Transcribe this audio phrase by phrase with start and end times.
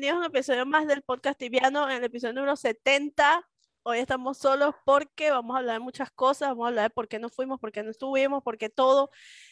[0.00, 3.44] Bienvenidos a un episodio más del podcast tibiano, en el episodio número 70.
[3.82, 7.08] Hoy estamos solos porque vamos a hablar de muchas cosas, vamos a hablar de por
[7.08, 9.10] qué no fuimos, por qué no estuvimos, por qué todo,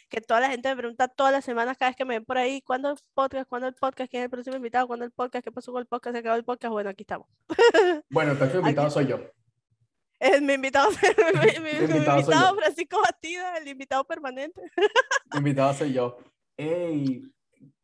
[0.09, 2.39] que toda la gente me pregunta todas las semanas, cada vez que me ven por
[2.39, 3.49] ahí, ¿cuándo el podcast?
[3.49, 4.09] ¿Cuándo el podcast?
[4.09, 4.87] ¿Quién es el próximo invitado?
[4.87, 5.43] ¿Cuándo el podcast?
[5.43, 6.15] ¿Qué pasó con el podcast?
[6.15, 6.71] ¿Se acabó el podcast?
[6.71, 7.27] Bueno, aquí estamos.
[8.11, 9.19] Bueno, el próximo invitado soy yo.
[10.21, 10.97] Es mi invitado, mi,
[11.59, 12.55] mi- mi invitado invitado.
[12.55, 14.63] Francisco Bastida, el invitado permanente.
[15.33, 16.19] El invitado soy yo.
[16.57, 17.33] ¡Ey!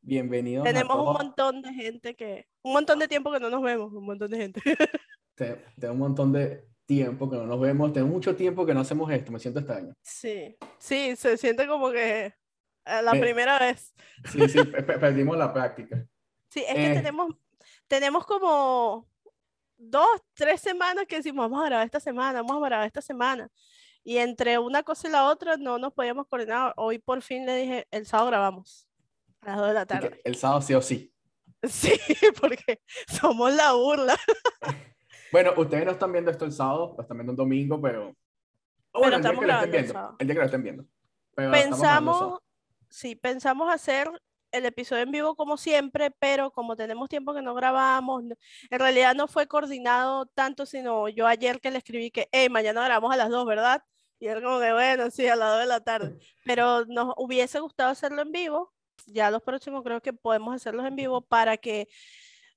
[0.05, 1.19] Bienvenidos Tenemos a un todos.
[1.23, 4.37] montón de gente que, un montón de tiempo que no nos vemos, un montón de
[4.37, 4.61] gente.
[5.37, 7.93] Te- Tengo un montón de tiempo que no nos vemos.
[7.93, 9.31] Tengo mucho tiempo que no hacemos esto.
[9.31, 9.95] Me siento extraño.
[10.03, 12.35] Sí, sí, se siente como que eh,
[12.85, 13.95] la Me- primera vez.
[14.31, 16.05] Sí, sí, pe- pe- perdimos la práctica.
[16.51, 16.95] Sí, es que Eh.
[16.95, 17.35] tenemos,
[17.87, 19.09] tenemos como
[19.77, 23.49] dos, tres semanas que decimos, vamos a grabar esta semana, vamos a grabar esta semana.
[24.03, 26.75] Y entre una cosa y la otra no nos podíamos coordinar.
[26.77, 28.89] Hoy por fin le dije, el sábado grabamos
[29.43, 30.21] a las 2 de la tarde.
[30.25, 31.09] el sábado sí o sí.
[31.69, 31.93] Sí,
[32.41, 34.17] porque somos la burla.
[35.33, 38.15] Bueno, ustedes no están viendo esto el sábado, lo están viendo un domingo, pero.
[38.93, 40.17] O bueno, el día estamos que lo estén grabando el viendo.
[40.19, 40.85] El día que lo estén viendo.
[41.35, 42.41] Pero Pensamos,
[42.91, 44.11] sí, pensamos hacer
[44.53, 49.15] el episodio en vivo como siempre, pero como tenemos tiempo que no grabamos, en realidad
[49.15, 53.17] no fue coordinado tanto, sino yo ayer que le escribí que, hey, mañana grabamos a
[53.17, 53.83] las 2, ¿verdad?
[54.21, 56.19] Y él como que, bueno, sí, a las 2 de la tarde.
[56.45, 58.72] Pero nos hubiese gustado hacerlo en vivo,
[59.07, 61.89] ya los próximos creo que podemos hacerlos en vivo para que,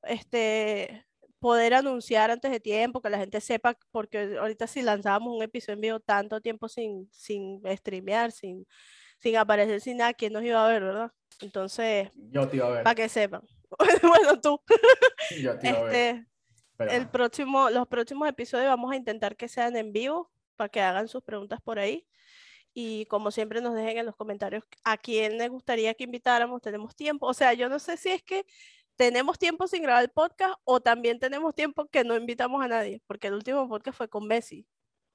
[0.04, 1.06] este,
[1.40, 5.76] poder anunciar antes de tiempo, que la gente sepa, porque ahorita si lanzábamos un episodio
[5.76, 8.66] en vivo tanto tiempo sin, sin streamear, sin,
[9.20, 11.12] sin aparecer, sin nada, ¿quién nos iba a ver, verdad?
[11.42, 12.84] Entonces, Yo te iba a ver.
[12.84, 13.42] para que sepan.
[14.02, 14.60] Bueno, tú,
[15.42, 15.96] Yo te iba a ver.
[15.96, 16.28] este,
[16.78, 20.82] pero el próximo, los próximos episodios vamos a intentar que sean en vivo, para que
[20.82, 22.08] hagan sus preguntas por ahí.
[22.78, 26.94] Y como siempre nos dejen en los comentarios a quién les gustaría que invitáramos, tenemos
[26.94, 27.26] tiempo.
[27.26, 28.46] O sea, yo no sé si es que
[28.98, 33.02] tenemos tiempo sin grabar el podcast o también tenemos tiempo que no invitamos a nadie,
[33.08, 34.68] porque el último podcast fue con Messi.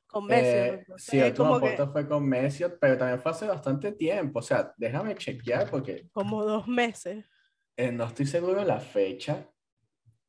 [0.07, 0.47] Con Messi.
[0.49, 4.39] Eh, sí, el último que- foto fue con Messi, pero también fue hace bastante tiempo.
[4.39, 7.27] O sea, déjame chequear porque como dos meses.
[7.77, 9.47] eh, no estoy seguro de la fecha.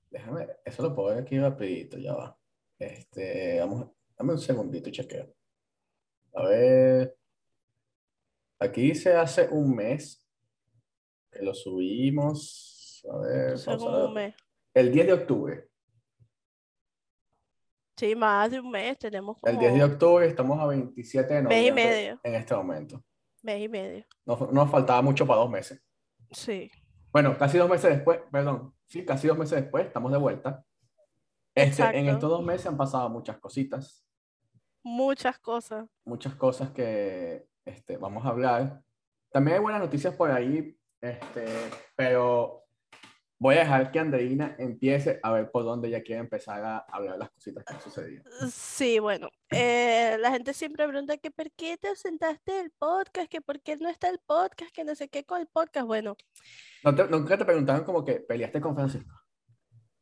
[0.09, 2.37] Déjame, eso lo puedo ver aquí rapidito, ya va.
[2.77, 3.87] Este, vamos,
[4.17, 5.33] dame un segundito y chequeo.
[6.33, 7.17] A ver.
[8.61, 10.23] Aquí dice hace un mes
[11.31, 13.03] que lo subimos.
[13.11, 14.27] A ver, vamos a como un ver.
[14.27, 14.35] mes.
[14.73, 15.67] El 10 de octubre.
[17.97, 18.97] Sí, más de un mes.
[18.97, 22.19] Tenemos El como 10 de octubre estamos a 27 de mes y noviembre medio.
[22.23, 23.03] en este momento.
[23.43, 24.05] Mes y medio.
[24.25, 25.81] Nos, nos faltaba mucho para dos meses.
[26.31, 26.69] Sí.
[27.11, 30.63] Bueno, casi dos meses después, perdón, sí, casi dos meses después, estamos de vuelta.
[31.53, 34.05] Este, en estos dos meses han pasado muchas cositas,
[34.83, 35.87] Muchas cosas.
[36.05, 38.81] muchas cosas que este, vamos a hablar.
[39.31, 41.45] También hay buenas noticias por ahí, este,
[41.95, 42.65] pero
[43.39, 47.17] voy a dejar que Andreina empiece a ver por dónde ella quiere empezar a hablar
[47.17, 48.23] las cositas que han sucedido.
[48.51, 53.41] Sí, bueno, eh, la gente siempre pregunta que por qué te ausentaste del podcast, que
[53.41, 55.87] por qué no está el podcast, que no sé qué con el podcast.
[55.87, 56.15] Bueno,
[56.83, 59.15] ¿No te- ¿Nunca te preguntaron como que peleaste con Francisco?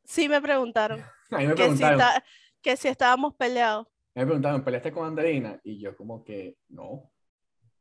[0.04, 1.00] sí me preguntaron
[1.32, 2.24] A mí me que si, está-
[2.62, 5.62] que si estábamos peleados, me preguntaron, ¿peleaste con Andreina?
[5.64, 7.10] Y yo como que, no.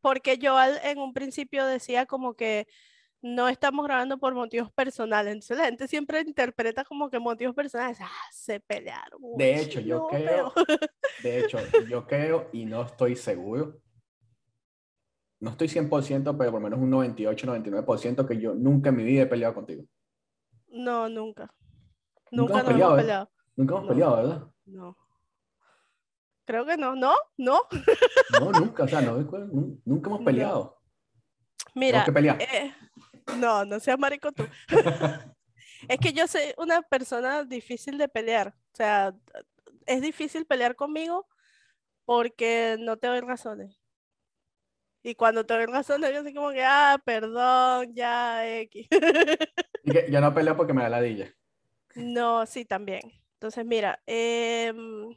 [0.00, 2.66] Porque yo al- en un principio decía como que
[3.20, 7.98] no estamos grabando por motivos personales, entonces la gente siempre interpreta como que motivos personales,
[8.00, 9.20] ah, se pelearon.
[9.37, 10.78] De hecho, yo no, creo, pero-
[11.22, 11.58] de hecho,
[11.92, 13.81] yo creo y no estoy seguro.
[15.41, 19.05] No estoy 100%, pero por lo menos un 98, 99% que yo nunca en mi
[19.05, 19.84] vida he peleado contigo.
[20.69, 21.52] No, nunca.
[22.31, 23.00] Nunca Nunca hemos nos hemos peleado, ¿eh?
[23.02, 23.31] peleado.
[23.56, 23.88] Nunca hemos No.
[23.88, 24.46] peleado, ¿verdad?
[24.67, 24.96] No.
[26.48, 27.60] Creo que no, no, no.
[28.40, 29.18] No, nunca, o sea, no
[29.84, 30.80] nunca hemos peleado.
[31.74, 32.40] Mira, que pelear.
[32.40, 32.74] eh,
[33.36, 34.48] no, no seas marico tú.
[35.90, 38.48] Es que yo soy una persona difícil de pelear.
[38.48, 39.14] O sea,
[39.84, 41.26] es difícil pelear conmigo
[42.06, 43.78] porque no te doy razones.
[45.02, 48.88] Y cuando te doy razones, yo así como que, ah, perdón, ya, X.
[49.84, 51.30] Y que yo no peleo porque me da ladilla.
[51.94, 53.02] No, sí, también.
[53.34, 55.14] Entonces, mira, em,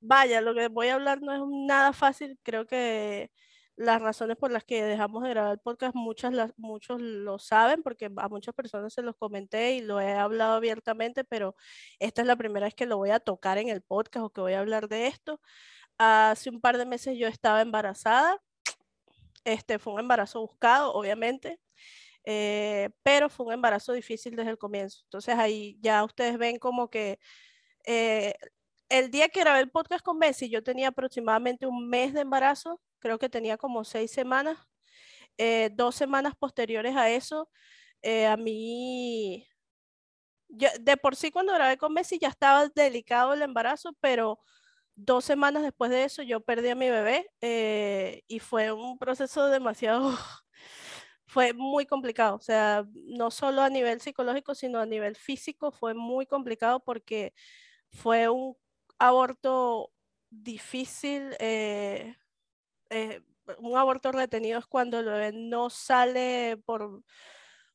[0.00, 2.38] vaya, lo que voy a hablar no es nada fácil.
[2.42, 3.30] Creo que
[3.76, 7.82] las razones por las que dejamos de grabar el podcast, muchas, las- muchos lo saben,
[7.82, 11.54] porque a muchas personas se los comenté y lo he hablado abiertamente, pero
[12.00, 14.40] esta es la primera vez que lo voy a tocar en el podcast o que
[14.40, 15.40] voy a hablar de esto.
[15.98, 18.38] Hace un par de meses yo estaba embarazada.
[19.44, 21.58] Este fue un embarazo buscado, obviamente
[22.24, 25.00] eh, pero fue un embarazo difícil desde el comienzo.
[25.04, 27.18] Entonces ahí ya ustedes ven como que
[27.86, 28.34] eh,
[28.88, 32.80] el día que grabé el podcast con Bessie, yo tenía aproximadamente un mes de embarazo,
[32.98, 34.58] creo que tenía como seis semanas.
[35.38, 37.48] Eh, dos semanas posteriores a eso,
[38.02, 39.46] eh, a mí
[40.48, 44.40] yo, de por sí cuando grabé con Messi ya estaba delicado el embarazo, pero
[44.96, 49.46] dos semanas después de eso yo perdí a mi bebé eh, y fue un proceso
[49.48, 50.12] demasiado,
[51.26, 55.94] fue muy complicado, o sea, no solo a nivel psicológico, sino a nivel físico fue
[55.94, 57.34] muy complicado porque
[57.90, 58.56] fue un
[58.98, 59.92] aborto
[60.30, 62.16] difícil, eh,
[62.90, 63.22] eh,
[63.58, 67.02] un aborto retenido es cuando el bebé no sale por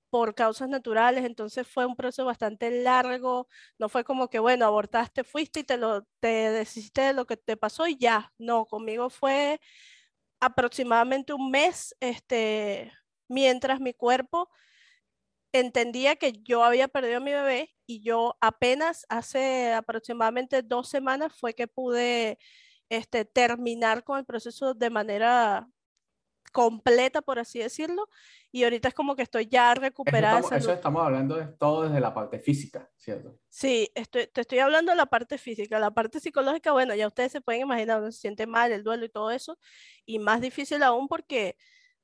[0.10, 3.48] por causas naturales, entonces fue un proceso bastante largo,
[3.80, 7.58] no fue como que, bueno, abortaste, fuiste y te, lo, te de lo que te
[7.58, 9.60] pasó y ya, no, conmigo fue
[10.42, 12.92] aproximadamente un mes, este,
[13.30, 14.50] mientras mi cuerpo
[15.54, 21.34] entendía que yo había perdido a mi bebé y yo apenas hace aproximadamente dos semanas
[21.38, 22.38] fue que pude
[22.90, 25.68] este, terminar con el proceso de manera
[26.52, 28.08] completa, por así decirlo,
[28.52, 30.40] y ahorita es como que estoy ya recuperada.
[30.40, 33.40] Eso estamos, eso estamos hablando de todo desde la parte física, ¿cierto?
[33.50, 37.32] Sí, estoy, te estoy hablando de la parte física, la parte psicológica, bueno, ya ustedes
[37.32, 39.58] se pueden imaginar, uno se siente mal, el duelo y todo eso,
[40.06, 41.58] y más difícil aún porque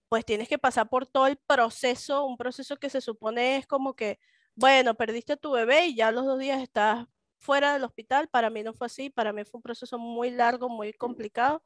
[0.07, 3.93] pues tienes que pasar por todo el proceso, un proceso que se supone es como
[3.93, 4.19] que,
[4.55, 7.07] bueno, perdiste a tu bebé y ya los dos días estás
[7.37, 10.67] fuera del hospital, para mí no fue así, para mí fue un proceso muy largo,
[10.69, 11.63] muy complicado,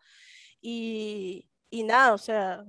[0.62, 2.63] y, y nada, o sea,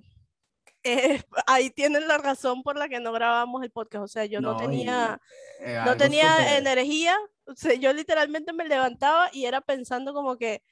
[0.85, 4.05] eh, ahí tienen la razón por la que no grabamos el podcast.
[4.05, 5.21] O sea, yo no, tenía,
[5.61, 7.17] eh, no tenía energía.
[7.47, 10.63] O sea, yo literalmente me levantaba y era pensando como que,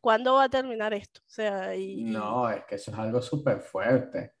[0.00, 1.20] ¿cuándo va a terminar esto?
[1.20, 4.32] O sea, y, No, es que eso es algo súper fuerte.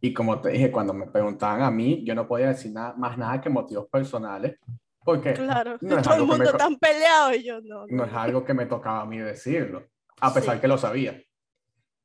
[0.00, 3.18] Y como te dije, cuando me preguntaban a mí, yo no podía decir nada, más
[3.18, 4.58] nada que motivos personales.
[5.04, 8.04] Porque claro, no todo el mundo tan peleado y yo no, no.
[8.04, 9.84] es algo que me tocaba a mí decirlo,
[10.20, 11.20] a pesar que lo sabía.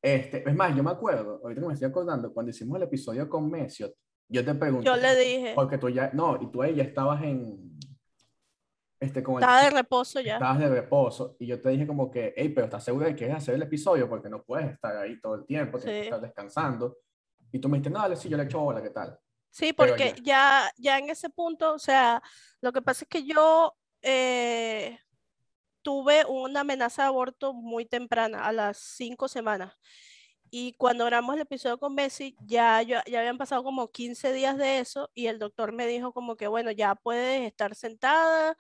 [0.02, 3.50] Este, es más, yo me acuerdo, ahorita me estoy acordando, cuando hicimos el episodio con
[3.50, 3.94] Mesiot,
[4.30, 4.86] yo te pregunté.
[4.86, 5.52] Yo le dije.
[5.56, 7.78] Porque tú ya, no, y tú ahí ya estabas en.
[9.00, 10.36] Este, como Estaba de reposo ya.
[10.36, 11.36] Estabas de reposo.
[11.40, 13.62] Y yo te dije, como que, hey, pero ¿estás segura de que quieres hacer el
[13.64, 14.10] episodio?
[14.10, 16.98] Porque no puedes estar ahí todo el tiempo, tienes que estar descansando.
[17.54, 19.18] Y tú me dijiste, no, sí, yo le echo bola, ¿qué tal?
[19.52, 20.72] Sí, porque ya.
[20.78, 22.22] ya, en ese punto, o sea,
[22.60, 24.98] lo que pasa es que yo eh,
[25.84, 29.76] tuve una amenaza de aborto muy temprana, a las cinco semanas.
[30.50, 34.58] Y cuando grabamos el episodio con Messi, ya, ya, ya habían pasado como 15 días
[34.58, 38.58] de eso y el doctor me dijo como que, bueno, ya puedes estar sentada,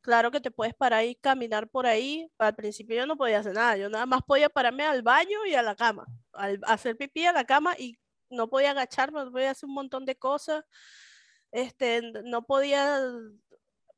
[0.00, 2.28] claro que te puedes parar y caminar por ahí.
[2.38, 5.54] Al principio yo no podía hacer nada, yo nada más podía pararme al baño y
[5.54, 7.98] a la cama, al hacer pipí a la cama y
[8.32, 10.64] no podía agacharme, no podía hacer un montón de cosas.
[11.52, 13.00] Este, no podía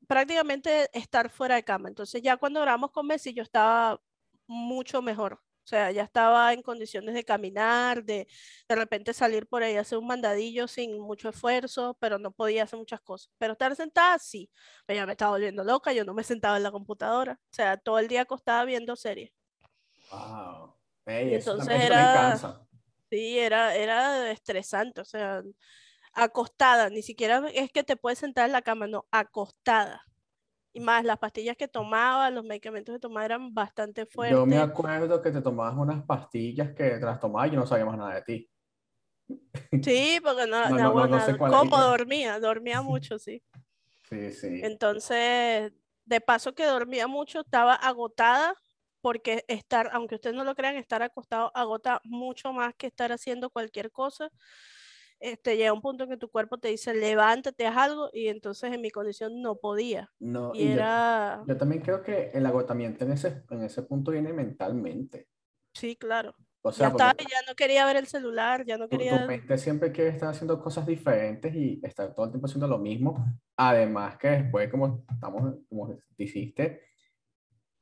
[0.07, 1.89] prácticamente estar fuera de cama.
[1.89, 3.99] Entonces ya cuando grabamos con Messi yo estaba
[4.47, 5.41] mucho mejor.
[5.65, 8.27] O sea, ya estaba en condiciones de caminar, de
[8.69, 12.77] de repente salir por ahí, hacer un mandadillo sin mucho esfuerzo, pero no podía hacer
[12.77, 13.31] muchas cosas.
[13.39, 14.51] Pero estar sentada, sí.
[14.87, 17.39] Ya me estaba volviendo loca, yo no me sentaba en la computadora.
[17.49, 19.31] O sea, todo el día acostada viendo series.
[20.11, 20.75] Wow.
[21.07, 22.61] entonces era...
[23.15, 24.99] Sí, era, era estresante.
[24.99, 25.41] O sea,
[26.11, 30.03] acostada, ni siquiera es que te puedes sentar en la cama, no, acostada.
[30.73, 34.37] Y más, las pastillas que tomaba, los medicamentos que tomaba eran bastante fuertes.
[34.37, 37.65] Yo me acuerdo que te tomabas unas pastillas que te las tomabas y yo no
[37.65, 38.49] sabía más nada de ti.
[39.81, 42.37] Sí, porque no, no, no, sé ¿cómo dormía?
[42.41, 43.41] Dormía mucho, sí.
[44.09, 44.59] Sí, sí.
[44.61, 45.71] Entonces,
[46.03, 48.55] de paso que dormía mucho, estaba agotada
[49.05, 53.51] porque estar, aunque ustedes no lo crean, estar acostado agota mucho más que estar haciendo
[53.51, 54.31] cualquier cosa
[55.19, 58.73] este, llega un punto en que tu cuerpo te dice, levántate, haz algo, y entonces
[58.73, 60.11] en mi condición no podía.
[60.19, 61.43] No, y, era...
[61.47, 65.27] yo, también creo que el agotamiento en ese, en ese punto viene mentalmente.
[65.71, 66.35] Sí, claro.
[66.63, 69.21] O sea, ya, ya no quería ver el celular, ya no quería...
[69.21, 72.79] Tu, mente siempre quiere estar haciendo cosas diferentes y estar todo el tiempo haciendo lo
[72.79, 73.23] mismo.
[73.55, 76.81] Además que después, como, estamos, como dijiste,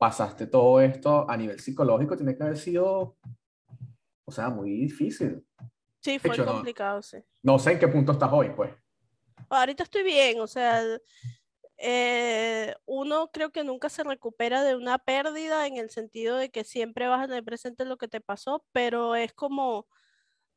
[0.04, 3.16] pasaste todo esto a nivel psicológico, tiene que haber sido,
[4.26, 5.42] o sea, muy difícil.
[5.98, 7.24] Sí, fue complicado, sí.
[7.42, 8.70] No sé en qué punto estás hoy, pues.
[9.48, 10.82] Ahorita estoy bien, o sea,
[11.78, 16.64] eh, uno creo que nunca se recupera de una pérdida en el sentido de que
[16.64, 19.86] siempre vas a tener presente lo que te pasó, pero es como,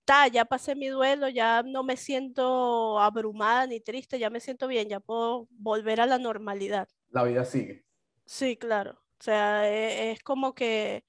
[0.03, 4.67] ta, ya pasé mi duelo, ya no me siento abrumada ni triste, ya me siento
[4.67, 6.89] bien, ya puedo volver a la normalidad.
[7.11, 7.85] La vida sigue.
[8.25, 9.06] Sí, claro.
[9.19, 11.03] O sea, e, es como que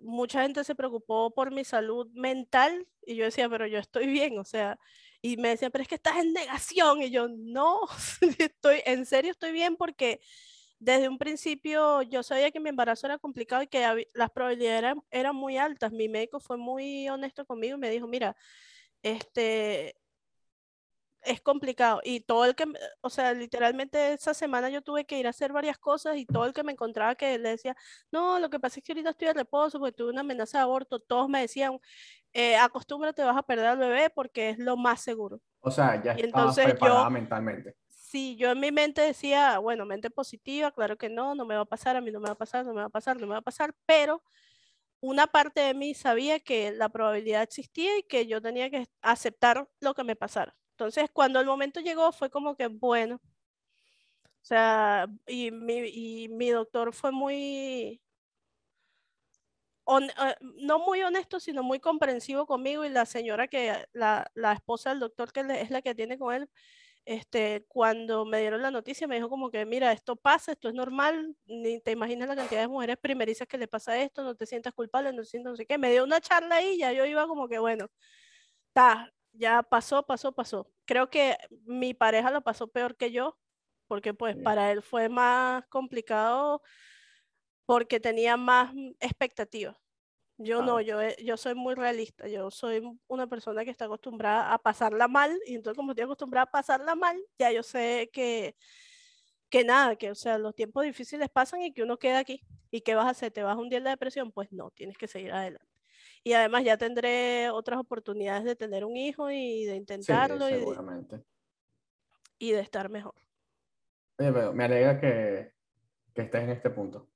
[0.00, 4.38] mucha gente se preocupó por mi salud mental y yo decía, pero yo estoy bien,
[4.38, 4.78] o sea,
[5.22, 7.80] y me decían, pero es que estás en negación y yo, no,
[8.38, 10.20] estoy, en serio estoy bien porque
[10.78, 15.02] desde un principio yo sabía que mi embarazo era complicado y que las probabilidades eran,
[15.10, 15.92] eran muy altas.
[15.92, 18.36] Mi médico fue muy honesto conmigo y me dijo, mira,
[19.02, 19.96] este,
[21.26, 22.00] es complicado.
[22.04, 22.64] Y todo el que,
[23.00, 26.46] o sea, literalmente esa semana yo tuve que ir a hacer varias cosas y todo
[26.46, 27.76] el que me encontraba que le decía,
[28.10, 30.62] no, lo que pasa es que ahorita estoy de reposo porque tuve una amenaza de
[30.64, 31.78] aborto, todos me decían,
[32.32, 35.40] eh, acostúmbrate, vas a perder al bebé porque es lo más seguro.
[35.60, 37.76] O sea, ya estabas entonces preparada yo- mentalmente.
[37.88, 41.62] Sí, yo en mi mente decía, bueno, mente positiva, claro que no, no me va
[41.62, 43.26] a pasar, a mí no me va a pasar, no me va a pasar, no
[43.26, 44.22] me va a pasar, pero
[45.00, 49.68] una parte de mí sabía que la probabilidad existía y que yo tenía que aceptar
[49.80, 50.56] lo que me pasara.
[50.76, 53.16] Entonces, cuando el momento llegó, fue como que, bueno,
[54.24, 58.00] o sea, y mi, y mi doctor fue muy,
[59.88, 64.90] eh, no muy honesto, sino muy comprensivo conmigo y la señora que, la, la esposa
[64.90, 66.48] del doctor que es la que tiene con él,
[67.04, 70.74] este, cuando me dieron la noticia me dijo como que, mira, esto pasa, esto es
[70.74, 74.46] normal, ni te imaginas la cantidad de mujeres primerizas que le pasa esto, no te
[74.46, 75.78] sientas culpable, no te sientas no sé qué.
[75.78, 77.88] Me dio una charla ahí y ya yo iba como que, bueno,
[78.72, 80.70] ta, ya pasó, pasó, pasó.
[80.84, 83.38] Creo que mi pareja lo pasó peor que yo,
[83.86, 86.62] porque pues para él fue más complicado
[87.66, 89.76] porque tenía más expectativas.
[90.38, 94.52] Yo no, yo, eh, yo soy muy realista, yo soy una persona que está acostumbrada
[94.52, 98.54] a pasarla mal y entonces como estoy acostumbrada a pasarla mal, ya yo sé que,
[99.48, 102.42] que nada, que o sea, los tiempos difíciles pasan y que uno queda aquí.
[102.70, 103.32] ¿Y qué vas a hacer?
[103.32, 104.30] ¿Te vas a hundir la depresión?
[104.30, 105.75] Pues no, tienes que seguir adelante.
[106.26, 110.54] Y además ya tendré otras oportunidades de tener un hijo y de Sí, intentarlo y,
[110.54, 111.24] de-
[112.40, 113.14] y de estar mejor.
[114.18, 115.52] Oye, pero me alegra que,
[116.12, 117.08] que estés en este punto.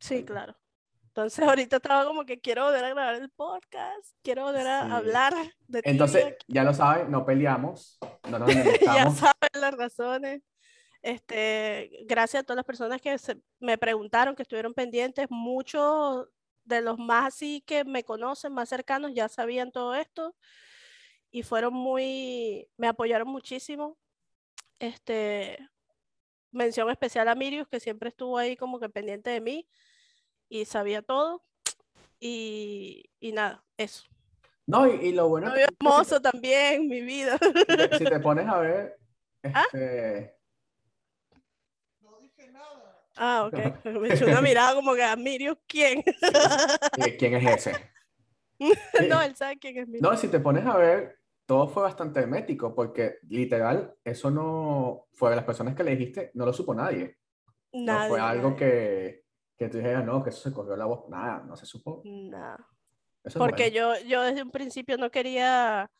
[0.00, 0.56] Sí, claro.
[1.04, 4.92] Entonces ahorita estaba como que quiero volver a grabar el podcast, quiero volver a Sí.
[4.94, 5.34] hablar
[5.68, 8.48] de ti, Entonces, ya lo saben, no peleamos, no nos
[8.84, 10.42] ya saben las razones.
[11.02, 16.26] Este, gracias a todas las personas que se- me preguntaron, que estuvieron pendientes, muchos
[16.66, 20.34] de los más así que me conocen, más cercanos, ya sabían todo esto
[21.30, 23.96] y fueron muy, me apoyaron muchísimo.
[24.78, 25.58] Este,
[26.50, 29.68] mención especial a Mirius, que siempre estuvo ahí como que pendiente de mí
[30.48, 31.44] y sabía todo.
[32.18, 34.04] Y, y nada, eso.
[34.66, 37.38] No, y, y lo bueno que hermoso también, mi vida.
[37.38, 38.98] si te, si te pones a ver,
[39.54, 39.64] ¿Ah?
[39.72, 40.35] este, Ah,
[43.18, 43.84] ok.
[44.00, 45.16] Me echó una mirada como que a
[45.66, 46.02] ¿quién?
[47.18, 47.90] ¿quién es ese?
[49.08, 50.02] No, él sabe quién es Mirius.
[50.02, 55.30] No, si te pones a ver, todo fue bastante hermético, porque literal, eso no fue
[55.30, 57.18] de las personas que le dijiste, no lo supo nadie.
[57.72, 58.56] No fue Nadie, algo nadie.
[58.56, 59.24] que,
[59.58, 61.08] que tú dijeras, no, que eso se corrió la voz.
[61.10, 62.00] Nada, no se supo.
[62.04, 62.66] Nada.
[63.34, 63.98] Porque bueno.
[63.98, 65.90] yo, yo desde un principio no quería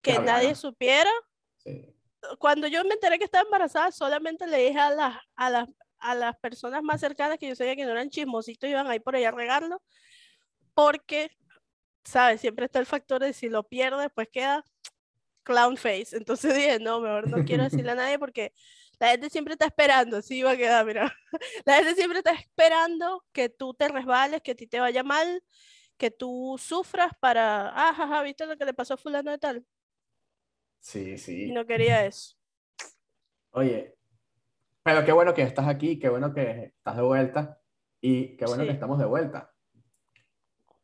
[0.00, 1.10] que nadie supiera.
[1.58, 1.94] Sí.
[2.38, 5.68] Cuando yo me enteré que estaba embarazada, solamente le dije a las, a las,
[6.02, 9.02] a las personas más cercanas que yo sabía que no eran chismositos, iban a ir
[9.02, 9.82] por allá a regarlo,
[10.74, 11.30] porque,
[12.04, 12.40] ¿sabes?
[12.40, 14.64] Siempre está el factor de si lo pierdes, pues queda
[15.44, 16.16] clown face.
[16.16, 18.52] Entonces dije, no, mejor no quiero decirle a nadie porque
[18.98, 21.12] la gente siempre está esperando, así iba a quedar, mira.
[21.64, 25.42] La gente siempre está esperando que tú te resbales, que a ti te vaya mal,
[25.96, 29.66] que tú sufras para, ah, jaja, ¿viste lo que le pasó a fulano de tal?
[30.80, 31.46] Sí, Y sí.
[31.52, 32.36] no quería eso.
[33.52, 33.94] Oye,
[34.82, 37.60] pero qué bueno que estás aquí, qué bueno que estás de vuelta
[38.00, 38.74] y qué bueno que Sí.
[38.74, 39.52] estamos de vuelta.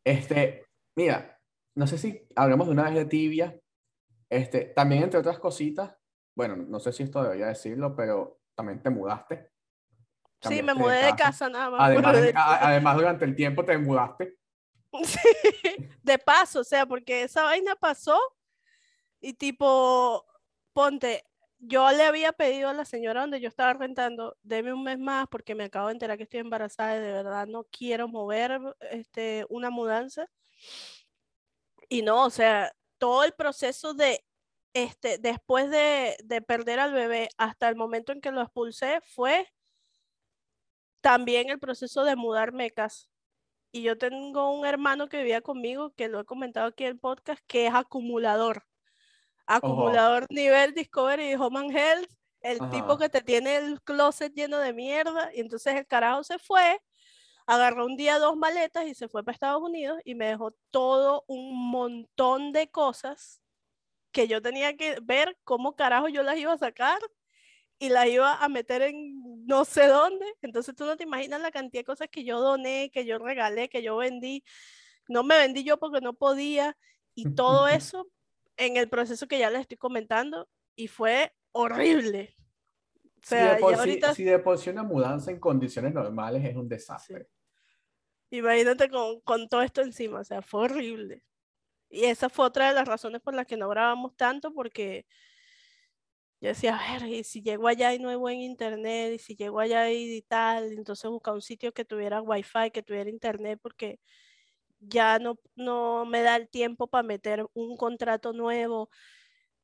[0.05, 1.39] Este, mira,
[1.75, 3.59] no sé si hablamos de una vez de tibia,
[4.31, 5.97] este, también entre otras cositas,
[6.37, 9.51] bueno, no sé si esto debería decirlo, pero también te mudaste.
[10.41, 11.17] Sí, me cambiaste de mudé de casa.
[11.17, 11.81] casa nada más.
[11.81, 14.37] Además, de- además, durante el tiempo te mudaste.
[15.05, 18.19] Sí, de paso, o sea, porque esa vaina pasó
[19.21, 20.25] y tipo,
[20.73, 21.25] ponte,
[21.59, 25.27] yo le había pedido a la señora donde yo estaba rentando, deme un mes más
[25.29, 28.61] porque me acabo de enterar que estoy embarazada y de verdad no quiero mover
[28.91, 30.29] este, una mudanza.
[31.89, 34.25] Y no, o sea, todo el proceso de,
[34.75, 39.49] este, después de, de perder al bebé hasta el momento en que lo expulsé fue
[41.01, 43.09] también el proceso de mudarme de.
[43.73, 46.99] Y yo tengo un hermano que vivía conmigo, que lo he comentado aquí en el
[46.99, 48.65] podcast, que es acumulador.
[49.49, 52.11] Acumulador nivel Discovery y Home and Health,
[52.43, 52.99] el tipo Ajá.
[52.99, 55.31] que te tiene el closet lleno de mierda.
[55.35, 56.79] Y entonces el carajo se fue,
[57.47, 61.25] agarró un día dos maletas y se fue para Estados Unidos y me dejó todo
[61.29, 63.41] un montón de cosas
[64.13, 66.99] que yo tenía que ver cómo carajo yo las iba a sacar
[67.79, 70.27] y las iba a meter en no sé dónde.
[70.43, 73.71] Entonces tú no te imaginas la cantidad de cosas que yo doné, que yo regalé,
[73.71, 74.45] que yo vendí.
[75.09, 76.77] No me vendí yo porque no podía.
[77.15, 78.07] Y todo eso
[78.59, 82.37] en el proceso que ya les estoy comentando y fue horrible.
[83.23, 85.95] O Si de sea, por sí, ahorita si de por sí una mudanza en condiciones
[85.95, 87.29] normales es un desastre.
[88.31, 91.25] imagínate con, con todo esto encima, o sea, fue horrible.
[91.91, 95.07] Y esa fue otra de las razones por las que no grabamos tanto, porque
[96.41, 99.35] Yo decía, a ver, y si llego allá y no hay buen internet, y si
[99.35, 104.01] llego allá y tal, entonces buscar un sitio que tuviera wifi, que tuviera internet, porque
[104.81, 108.91] ya no, no me da el tiempo para meter un contrato nuevo.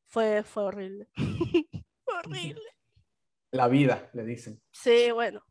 [0.06, 1.09] Fue, fue horrible.
[2.06, 2.62] horrible.
[3.50, 4.61] La vida, le dicen.
[4.73, 5.42] Sí, bueno.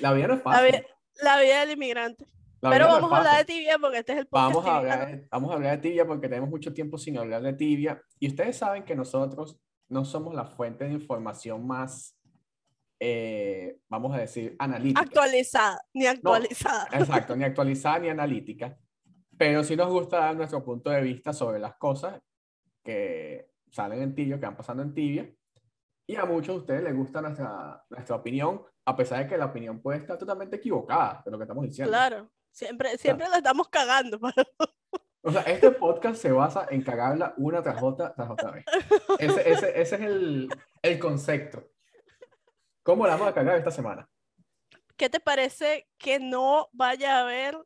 [0.00, 0.72] La vida no es La, fácil.
[0.80, 0.86] vi-
[1.22, 2.26] la vida del inmigrante.
[2.60, 4.66] La Pero vida no vamos a hablar de tibia porque este es el podcast Vamos
[4.68, 8.02] a, hablar, vamos a hablar de tibia porque tenemos mucho tiempo sin hablar de tibia.
[8.18, 12.16] Y ustedes saben que nosotros no somos la fuente de información más,
[13.00, 15.00] eh, vamos a decir, analítica.
[15.00, 16.86] Actualizada, ni actualizada.
[16.92, 18.78] Exacto, ni actualizada ni analítica.
[19.40, 22.20] Pero sí nos gusta dar nuestro punto de vista sobre las cosas
[22.84, 25.32] que salen en tibia, que van pasando en tibia.
[26.06, 29.46] Y a muchos de ustedes les gusta nuestra, nuestra opinión, a pesar de que la
[29.46, 31.90] opinión puede estar totalmente equivocada de lo que estamos diciendo.
[31.90, 34.18] Claro, siempre, siempre la estamos cagando.
[34.36, 34.46] pero-
[35.22, 38.66] O sea, este podcast se basa en cagarla una tras otra, tras otra vez.
[39.18, 40.48] Ese, ese, ese es el,
[40.82, 41.66] el concepto.
[42.82, 44.06] ¿Cómo la vamos a cagar esta semana?
[44.98, 47.56] ¿Qué te parece que no vaya a haber,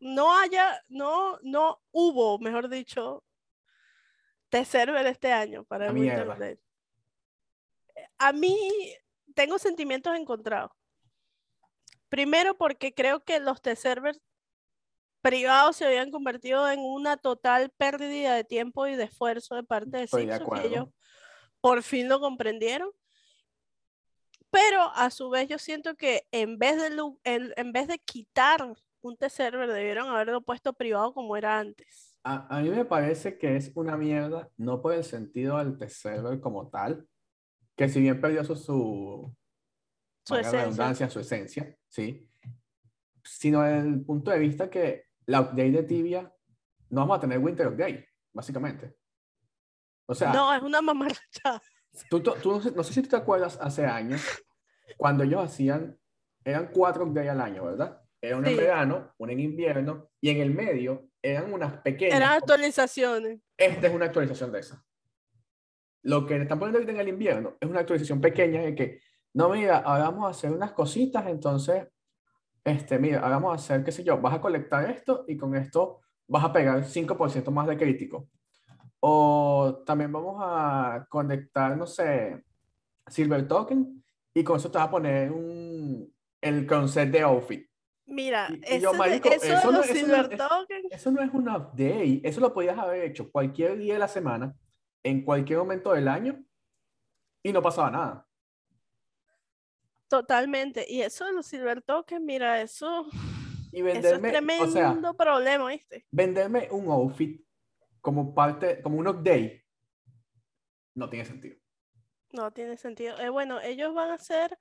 [0.00, 3.22] no haya, no, no hubo, mejor dicho,
[4.50, 6.36] de server este año para A el Winter mierda.
[6.36, 6.58] Day?
[8.18, 8.56] A mí
[9.34, 10.72] tengo sentimientos encontrados.
[12.08, 14.20] Primero porque creo que los test servers
[15.20, 19.98] privados se habían convertido en una total pérdida de tiempo y de esfuerzo de parte
[19.98, 20.66] de Estoy de Sixo, que acuerdo.
[20.68, 20.88] ellos
[21.60, 22.90] por fin lo comprendieron.
[24.50, 29.16] Pero a su vez yo siento que en vez de, en vez de quitar un
[29.16, 32.18] test server, debieron haberlo puesto privado como era antes.
[32.22, 35.96] A, a mí me parece que es una mierda, no por el sentido del test
[36.02, 37.06] server como tal,
[37.76, 39.34] que si bien perdió su, su,
[40.34, 40.60] esencia.
[40.60, 42.28] redundancia, su esencia, ¿sí?
[43.24, 46.32] Sino desde el punto de vista que la update de Tibia
[46.90, 48.96] no vamos a tener Winter Update, básicamente.
[50.06, 51.62] O sea, No, es una mamarrachada.
[52.08, 54.22] Tú, tú- tú no, sé, no sé si tú te acuerdas hace años,
[54.96, 55.98] cuando ellos hacían,
[56.44, 57.99] eran cuatro updates al año, ¿verdad?
[58.22, 58.60] Era uno en Sí.
[58.60, 62.16] verano, uno en invierno, y en el medio eran unas pequeñas.
[62.16, 63.40] Eran actualizaciones.
[63.56, 64.84] Esta es una actualización de esa.
[66.02, 69.00] Lo que le están poniendo ahorita en el invierno es una actualización pequeña de que,
[69.34, 71.86] no, mira, ahora vamos a hacer unas cositas, entonces,
[72.64, 75.54] este, mira, ahora vamos a hacer, qué sé yo, vas a colectar esto y con
[75.54, 78.28] esto vas a pegar 5% más de crítico.
[79.00, 82.44] O también vamos a conectar, no sé,
[83.06, 84.04] Silver Token
[84.34, 87.69] y con eso te vas a poner un, el concept de outfit.
[88.10, 91.32] Mira, Y- y yo, marico, eso eso no- eso no- es- Token, Eso no es
[91.32, 94.52] un update, eso lo podías haber hecho cualquier día de la semana,
[95.04, 96.44] en cualquier momento del año,
[97.42, 98.26] y no pasaba nada.
[100.08, 100.84] totalmente.
[100.88, 103.06] Y eso de los Silver Token, mira, eso,
[103.70, 106.04] Y eso es venderme, tremendo o sea, problema, ¿viste?
[106.10, 107.40] venderme un outfit
[108.00, 109.64] como parte, como un update,
[110.96, 111.56] no tiene sentido.
[112.32, 113.20] No tiene sentido.
[113.20, 114.58] Eh, bueno, ellos van a hacer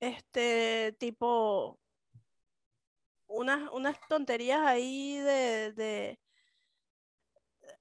[0.00, 1.78] este tipo
[3.30, 6.18] unas, unas tonterías ahí de, de,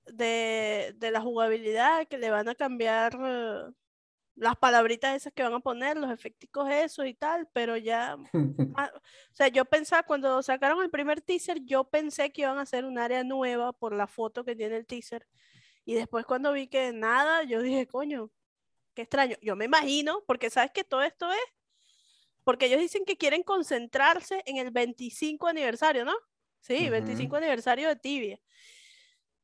[0.05, 3.71] de, de la jugabilidad que le van a cambiar eh,
[4.35, 8.17] las palabritas esas que van a poner, los efecticos esos y tal, pero ya,
[8.77, 12.61] ah, o sea, yo pensaba cuando sacaron el primer teaser, yo pensé que iban a
[12.61, 15.27] hacer un área nueva por la foto que tiene el teaser.
[15.83, 18.31] Y después cuando vi que nada, yo dije, coño,
[18.93, 19.35] qué extraño.
[19.41, 21.39] Yo me imagino, porque sabes que todo esto es,
[22.49, 26.15] porque ellos dicen que quieren concentrarse en el 25 aniversario, ¿no?
[26.61, 26.89] Sí, Ujú.
[26.93, 28.39] 25 aniversario de Tibia.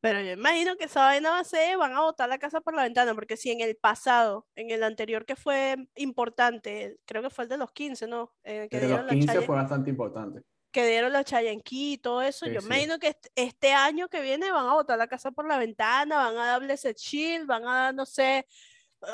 [0.01, 2.73] Pero yo imagino que esa vaina va a ser, van a botar la casa por
[2.73, 7.29] la ventana, porque si en el pasado, en el anterior que fue importante, creo que
[7.29, 8.33] fue el de los 15, ¿no?
[8.43, 10.41] Eh, que Desde dieron los la 15 Chayanne- fue bastante importante.
[10.71, 12.65] que dieron la Chayanqui y todo eso, Sí, yo sí.
[12.65, 16.17] imagino que est- este año que viene van a botar la casa por la ventana,
[16.17, 18.47] van a darle ese chill, van a dar, no sé,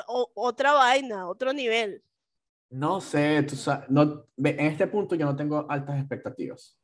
[0.06, 2.02] o- otra vaina, otro nivel.
[2.72, 6.78] No sé, tú sa- no, en este punto yo no tengo altas expectativas.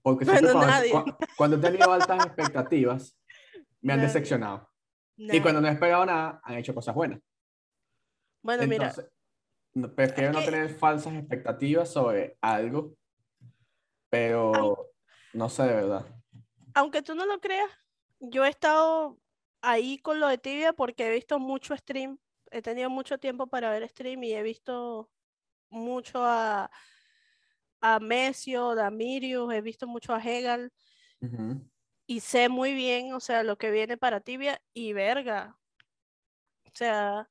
[0.00, 0.92] Porque Bueno, siempre cuando, nadie.
[0.92, 3.18] cua- cuando he tenido altas expectativas,
[3.80, 4.06] me han Nadie.
[4.06, 4.70] decepcionado.
[5.16, 5.42] Y Nah.
[5.42, 7.20] cuando no he esperado nada, han hecho cosas buenas.
[8.40, 9.12] Bueno, mira, Entonces,
[9.74, 12.94] no- prefiero no tener falsas expectativas sobre algo,
[14.08, 14.92] pero
[15.32, 16.06] no sé de verdad.
[16.74, 17.70] aunque tú no lo creas,
[18.20, 19.18] yo he estado
[19.62, 22.18] ahí con lo de Tibia porque he visto mucho stream,
[22.52, 25.10] he tenido mucho tiempo para ver stream y he visto
[25.70, 26.70] mucho a,
[27.80, 30.72] a Mesio, a Mirius, he visto mucho a Hegal
[31.20, 31.60] Ujú.
[32.06, 35.58] y sé muy bien, o sea, lo que viene para Tibia y verga.
[36.64, 37.30] O sea,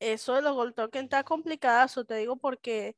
[0.00, 2.96] eso de los gold token está complicado, te digo porque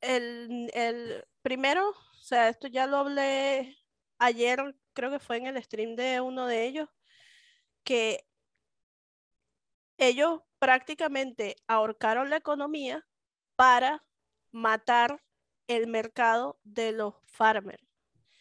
[0.00, 3.76] el, el primero, o sea, esto ya lo hablé
[4.18, 6.88] ayer, creo que fue en el stream de uno de ellos,
[7.82, 8.26] que
[9.98, 13.06] ellos prácticamente ahorcaron la economía
[13.54, 14.02] para
[14.50, 15.22] matar
[15.66, 17.84] el mercado de los farmers.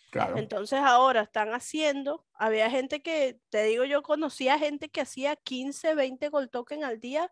[0.10, 0.38] Claro.
[0.38, 5.96] Entonces ahora están haciendo, había gente que, te digo, yo conocía gente que hacía 15,
[5.96, 7.30] 20 gold token al día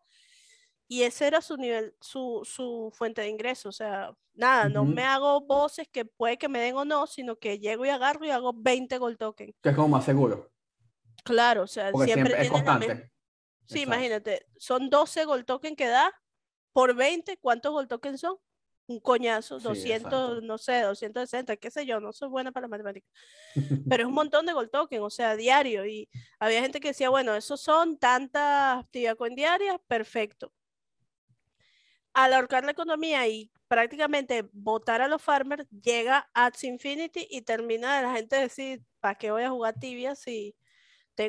[0.89, 3.69] y ese era su nivel, su, su fuente de ingreso.
[3.69, 7.37] O sea, nada, no me hago voces que puede que me den o no, sino
[7.37, 9.55] que llego y agarro y hago 20 gold token.
[9.61, 10.51] Que es como más seguro.
[11.23, 13.11] Claro, o sea, Porque siempre, siempre es constante.
[13.67, 13.83] Sí, Exacto.
[13.83, 16.11] imagínate, son 12 gold token que da
[16.73, 18.37] por 20, ¿cuántos gold token son?
[18.87, 20.41] Un coñazo, Sí, 200, exacto.
[20.41, 23.07] no sé, 260, qué sé yo, no soy buena para la matemática.
[23.89, 25.85] Pero es un montón de gold token, o sea, diario.
[25.85, 30.51] Y había gente que decía, bueno, esos son tantas actividades coin diarias, perfecto.
[32.13, 37.95] Al ahorcar la economía y prácticamente votar a los farmers, llega Ads Infinity y termina
[37.95, 40.53] de la gente decir, ¿para qué voy a jugar tibia si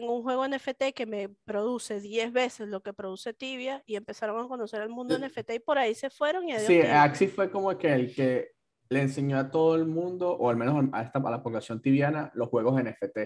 [0.01, 3.83] tengo un juego NFT que me produce 10 veces lo que produce tibia?
[3.87, 6.67] Y empezaron a conocer el mundo Eh, NFT y por ahí se fueron y Sí,
[6.69, 7.03] Tibia.
[7.03, 8.53] Axie fue como que el que
[8.89, 12.31] le enseñó a todo el mundo, o al menos a, esta, a la población tibiana,
[12.35, 13.19] los juegos NFT.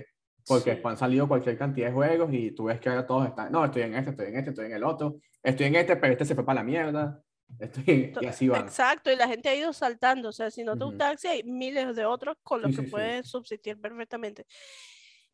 [0.44, 0.80] Porque Sí.
[0.84, 3.82] han salido cualquier cantidad de juegos y tú ves que ahora todos están, no, estoy
[3.82, 6.34] en este, estoy en este, estoy en el otro, estoy en este, pero este se
[6.34, 7.20] fue para la mierda.
[7.60, 8.62] Estoy, To- y así van.
[8.62, 11.42] Exacto, y la gente ha ido saltando, o sea, si no te gusta Axie, hay
[11.44, 12.90] miles de otros con los Sí, que sí.
[12.90, 14.46] puedes subsistir perfectamente.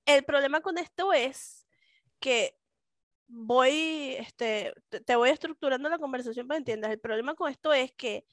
[0.07, 1.67] El problema con esto es
[2.21, 2.57] que
[3.29, 6.91] voy, este, te- voy estructurando la conversación para que entiendas.
[6.93, 8.25] El problema con esto es que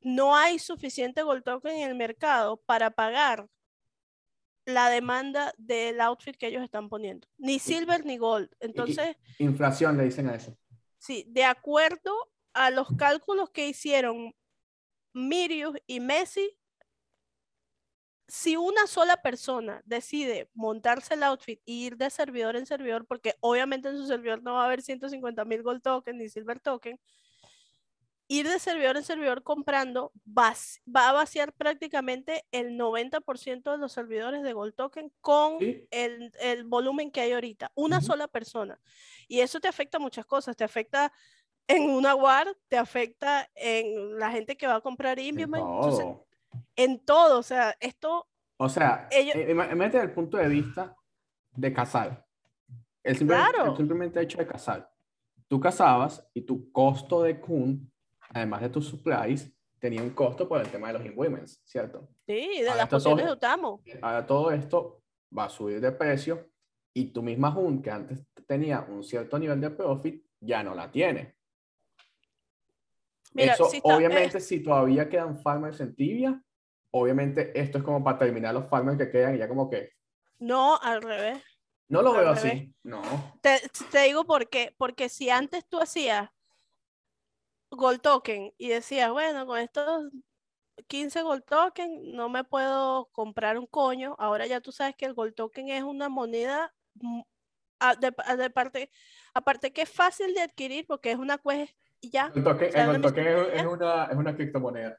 [0.00, 3.48] no hay suficiente gold token en el mercado para pagar
[4.64, 7.26] la demanda del outfit que ellos están poniendo.
[7.38, 8.50] Ni silver ni gold.
[8.60, 10.56] Entonces, Inflación le dicen a eso.
[10.98, 12.12] Sí, de acuerdo
[12.52, 14.34] a los cálculos que hicieron
[15.12, 16.56] Mirius y Messi,
[18.30, 23.34] si una sola persona decide montarse el outfit e ir de servidor en servidor, porque
[23.40, 26.98] obviamente en su servidor no va a haber 150 mil gold token ni silver token,
[28.28, 30.54] ir de servidor en servidor comprando va,
[30.86, 35.88] va a vaciar prácticamente el 90% de los servidores de gold token con Sí.
[35.90, 37.72] el, el volumen que hay ahorita.
[37.74, 38.80] Una sola persona.
[39.26, 40.56] Y eso te afecta muchas cosas.
[40.56, 41.12] Te afecta
[41.66, 46.26] en una WAR, te afecta en la gente que va a comprar entonces, todo.
[46.76, 47.38] En todo.
[47.38, 48.26] O sea, esto,
[48.58, 50.94] O sea, ellos- eh, ima- imagínate desde el punto de vista
[51.52, 52.26] de cazar.
[53.02, 53.70] El simple, Claro.
[53.70, 54.90] el simplemente hecho de cazar.
[55.48, 57.90] Tú cazabas y tu costo de Kun,
[58.34, 62.06] además de tus supplies, tenía un costo por el tema de los inwomen's, ¿cierto?
[62.26, 63.82] sí, de Ahora las pociones de Utamo.
[64.02, 65.02] Ahora todo esto
[65.36, 66.46] va a subir de precio
[66.94, 70.90] y tu misma Hun, que antes tenía un cierto nivel de profit, ya no la
[70.90, 71.34] tiene.
[73.32, 76.42] Mira, Eso, si está- obviamente, eh, si todavía quedan farmers en tibia,
[76.92, 79.92] obviamente esto es como para terminar los farmers que quedan y ya como que
[80.38, 81.42] no, al revés.
[81.88, 82.52] no lo Al veo revés.
[82.52, 82.74] así.
[82.82, 83.02] No.
[83.40, 84.74] Te, te digo por qué.
[84.78, 86.30] Porque si antes tú hacías
[87.70, 90.10] gold token y decías, bueno, con estos
[90.88, 95.14] 15 gold token no me puedo comprar un coño, ahora ya tú sabes que el
[95.14, 96.74] gold token es una moneda
[97.78, 98.90] a- de, a- de parte,
[99.34, 102.32] aparte que es fácil de adquirir porque es una quest y ya.
[102.34, 104.98] El token, o sea, el una token misión es, una, es una criptomoneda.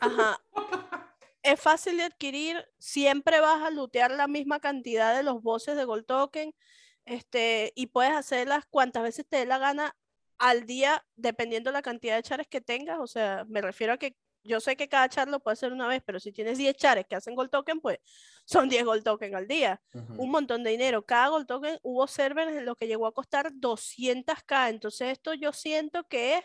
[0.00, 0.38] Ajá.
[1.44, 5.84] Es fácil de adquirir, siempre vas a lootear la misma cantidad de los bosses de
[5.84, 6.54] Gold Token,
[7.04, 9.94] este, y puedes hacerlas cuantas veces te dé la gana
[10.38, 12.98] al día, dependiendo la cantidad de chares que tengas.
[12.98, 15.88] O sea, me refiero a que yo sé que cada char lo puedes hacer una
[15.88, 17.98] vez, pero si tienes 10 chares que hacen Gold Token, pues
[18.44, 19.80] son 10 Gold Token al día.
[19.94, 20.22] Ujú.
[20.22, 21.04] Un montón de dinero.
[21.04, 24.68] Cada Gold Token hubo servers en los que llegó a costar 200k.
[24.68, 26.44] Entonces, esto yo siento que es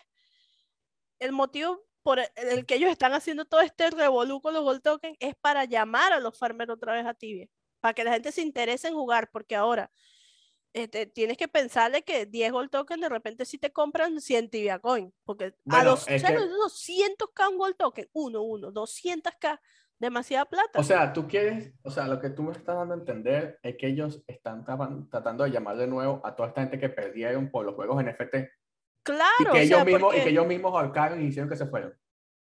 [1.20, 4.82] el motivo por el, el que ellos están haciendo todo este revolú con los gold
[4.82, 7.48] token es para llamar a los farmers otra vez a Tibia,
[7.82, 9.92] para que la gente se interese en jugar, porque ahora
[10.74, 14.80] este, tienes que pensarle que 10 gold token de repente si te compran 100 Tibia
[14.80, 16.40] coin, porque a Bueno, dos, es ¿sabes?
[16.40, 19.60] que- 200k un gold token, uno, uno, 200k,
[19.98, 20.80] demasiada plata.
[20.80, 23.76] O sea, tú quieres, o sea, lo que tú me estás dando a entender es
[23.78, 24.64] que ellos están
[25.10, 28.36] tratando de llamar de nuevo a toda esta gente que perdieron por los juegos NFT
[28.36, 28.48] y
[29.04, 31.56] claro, que, o ellos, sea, mismos, y porque- que ellos mismos ahorcaron y hicieron que
[31.58, 31.94] se fueron.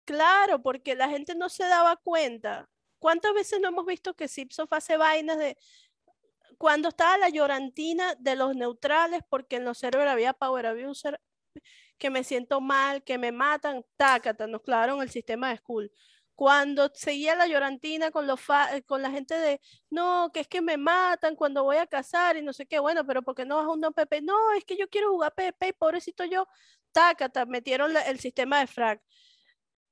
[0.05, 2.67] Claro, porque la gente no se daba cuenta.
[2.99, 5.57] ¿Cuántas veces no hemos visto que Zipsoft hace vainas de
[6.59, 11.21] cuando estaba la llorantina de los neutrales porque en los servers había power abuser,
[11.97, 15.91] que me siento mal, que me matan, tácata, nos clavaron el sistema de school.
[16.35, 18.39] Cuando seguía la llorantina con, los
[18.73, 22.37] eh, con la gente de, no, que es que me matan cuando voy a cazar
[22.37, 24.21] y no sé qué, bueno, pero ¿por qué no vas a un PP?
[24.21, 26.47] No, es que yo quiero jugar PvP y pobrecito yo,
[26.93, 29.01] tácata, metieron el sistema de frag.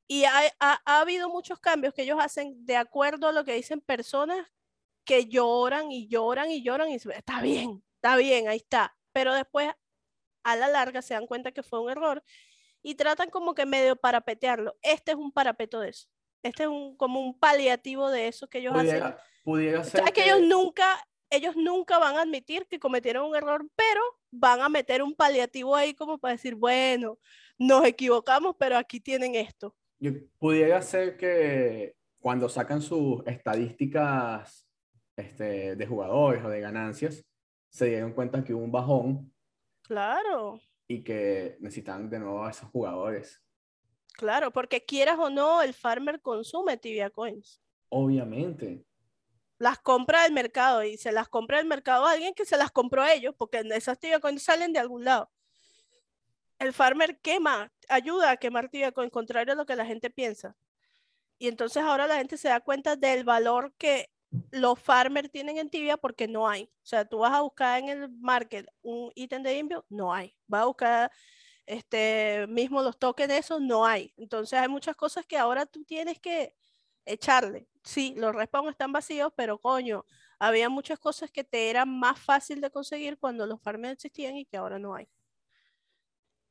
[0.08, 3.54] Y ha, ha- ha habido muchos cambios que ellos hacen de acuerdo a lo que
[3.54, 4.48] dicen personas
[5.08, 8.96] que lloran y lloran y lloran y está bien, está bien, ahí está.
[9.14, 9.72] Pero después
[10.44, 12.22] a la larga se dan cuenta que fue un error
[12.84, 14.76] y tratan como que medio parapetearlo.
[14.82, 16.08] Este es un parapeto de eso.
[16.44, 19.20] Este es un, como un paliativo de eso que ellos Pudiera, hacen.
[19.44, 23.66] pudiera ser Es que ellos nunca, ellos nunca van a admitir que cometieron un error,
[23.76, 27.18] pero van a meter un paliativo ahí como para decir, bueno,
[27.58, 29.74] nos equivocamos, pero aquí tienen esto.
[30.00, 34.67] yo- pudiera ser que cuando sacan sus estadísticas
[35.18, 37.26] este, de jugadores o de ganancias,
[37.70, 39.34] se dieron cuenta que hubo un bajón
[39.84, 43.42] Claro, y que necesitan de nuevo a esos jugadores.
[44.14, 47.62] claro, porque quieras o no, el farmer consume tibia coins.
[47.90, 48.86] Obviamente.
[49.60, 52.72] Las compra del mercado y se las compra del mercado a alguien que se las
[52.72, 55.32] compró a ellos, porque esas tibia coins salen de algún lado.
[56.60, 60.56] El farmer quema, ayuda a quemar tibia coin, contrario a lo que la gente piensa.
[61.40, 64.10] Y entonces ahora la gente se da cuenta del valor que
[64.52, 66.64] los farmers tienen en tibia porque no hay.
[66.66, 70.36] O sea, tú vas a buscar en el market un ítem de invio, no hay.
[70.48, 71.12] Vas a buscar
[71.66, 74.14] este mismo los tokens de esos, no hay.
[74.18, 76.56] Entonces hay muchas cosas que ahora tú tienes que
[77.06, 77.68] echarle.
[77.84, 80.06] Sí, los respawns están vacíos, pero coño,
[80.40, 84.46] había muchas cosas que te eran más fácil de conseguir cuando los farms existían y
[84.46, 85.08] que ahora no hay.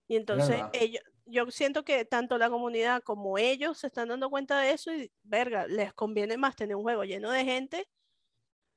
[0.08, 4.60] Y entonces ellos, yo siento que tanto la comunidad como ellos se están dando cuenta
[4.60, 7.88] de eso y, verga, les conviene más tener un juego lleno de gente,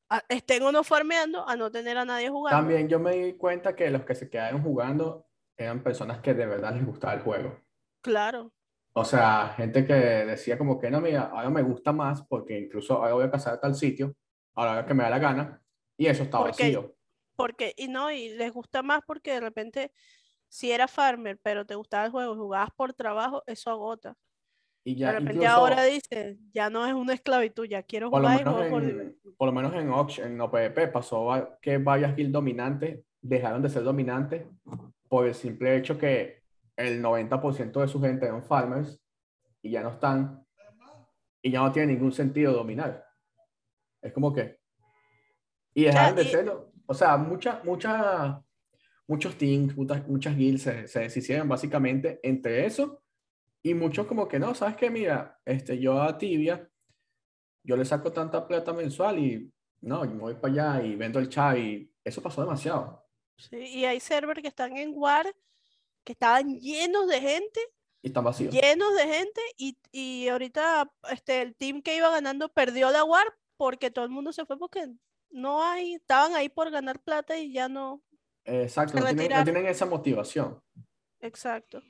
[0.09, 2.57] a- estén o no farmeando, a no tener a nadie jugando.
[2.57, 6.45] También yo me di cuenta que los que se quedaron jugando eran personas que de
[6.47, 7.59] verdad les gustaba el juego.
[8.01, 8.51] Claro,
[8.93, 12.95] O sea, gente que decía como que no, mira, ahora me gusta más porque incluso
[12.95, 14.15] ahora voy a pasar a tal sitio,
[14.55, 15.63] ahora que me da la gana,
[15.95, 16.95] y eso está Porque- vacío.
[17.35, 19.91] porque, y no, y les gusta más porque de repente,
[20.49, 24.15] si eras farmer, pero te gustaba el juego y jugabas por trabajo, eso agota.
[24.83, 28.21] Y De ya repente incluso, ahora dices, ya no es una esclavitud, ya quiero por
[28.21, 29.35] lo jugar y menos juego por en, diversión.
[29.37, 33.69] por lo menos en Ox, en OPP, pasó va- que varias guild dominantes dejaron de
[33.69, 34.45] ser dominantes
[35.07, 36.41] por el simple hecho que
[36.77, 38.99] el 90% de su gente eran farmers
[39.61, 40.45] y ya no están,
[41.41, 43.05] y ya no tiene ningún sentido dominar.
[44.01, 44.57] Es como que...
[45.73, 46.71] Y dejaron de y- serlo.
[46.85, 48.37] O sea, muchas, muchas,
[49.09, 53.01] muchos teams, muchas, muchas guilds se, se deshicieron básicamente entre eso
[53.61, 54.89] y muchos como que no, ¿sabes qué?
[54.89, 56.69] Mira, este, yo a Tibia,
[57.63, 61.19] yo le saco tanta plata mensual y no, yo me voy para allá y vendo
[61.19, 63.05] el chat y eso pasó demasiado.
[63.37, 65.25] Sí, y hay servers que están en War
[66.03, 67.59] que estaban llenos de gente,
[68.01, 68.53] Y están vacíos.
[68.53, 73.25] llenos de gente, y, y ahorita este, el team que iba ganando perdió la War
[73.57, 74.87] porque todo el mundo se fue porque
[75.29, 78.01] no hay, estaban ahí por ganar plata y ya no.
[78.49, 80.61] Exacto, no tienen, no tienen esa motivación.
[81.19, 81.81] Exacto.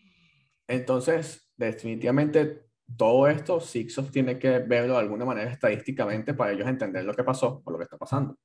[0.67, 7.03] Entonces, definitivamente todo esto Sixos tiene que verlo de alguna manera estadísticamente para ellos entender
[7.05, 8.37] lo que pasó o lo que está pasando,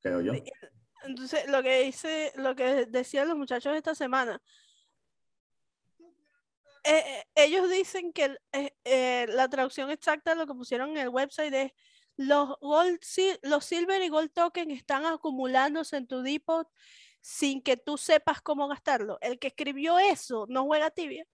[0.00, 0.32] creo yo.
[1.04, 4.40] Entonces, lo que dice, lo que decían los muchachos esta semana,
[6.84, 10.98] eh, eh, ellos dicen que eh, eh, la traducción exacta de lo que pusieron en
[10.98, 11.72] el website es
[12.16, 12.98] los gold,
[13.42, 16.68] los silver y gold token están acumulándose en tu depot
[17.30, 19.18] sin que tú sepas cómo gastarlo.
[19.20, 21.26] El que escribió eso no juega tibia,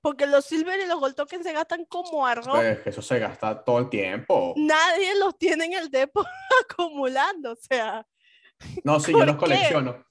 [0.00, 2.46] porque los silver y los gold tokens se gastan como arroz.
[2.54, 4.54] Pues eso se gasta todo el tiempo.
[4.56, 6.24] Nadie los tiene en el depot
[6.70, 8.06] acumulando, o sea.
[8.84, 10.06] No, sí, yo ¿Por los colecciono.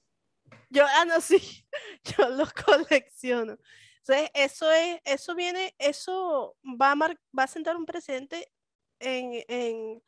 [0.68, 1.66] Yo, ah, no, sí,
[2.04, 3.56] yo los colecciono.
[4.00, 8.52] Entonces, eso es, eso viene, eso va a, mar- va a sentar un precedente
[8.98, 10.02] en, en,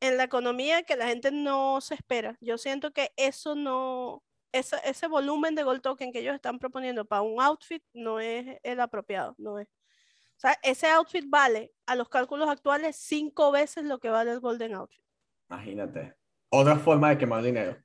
[0.00, 2.38] en la economía que la gente no se espera.
[2.40, 7.04] Yo siento que eso no, esa- ese volumen de gold token que ellos están proponiendo
[7.04, 9.68] para un outfit no es el apropiado, no es.
[9.68, 14.40] O sea, ese outfit vale a los cálculos actuales cinco veces lo que vale el
[14.40, 15.02] golden outfit.
[15.50, 16.14] Imagínate.
[16.50, 17.76] Otra forma de quemar dinero.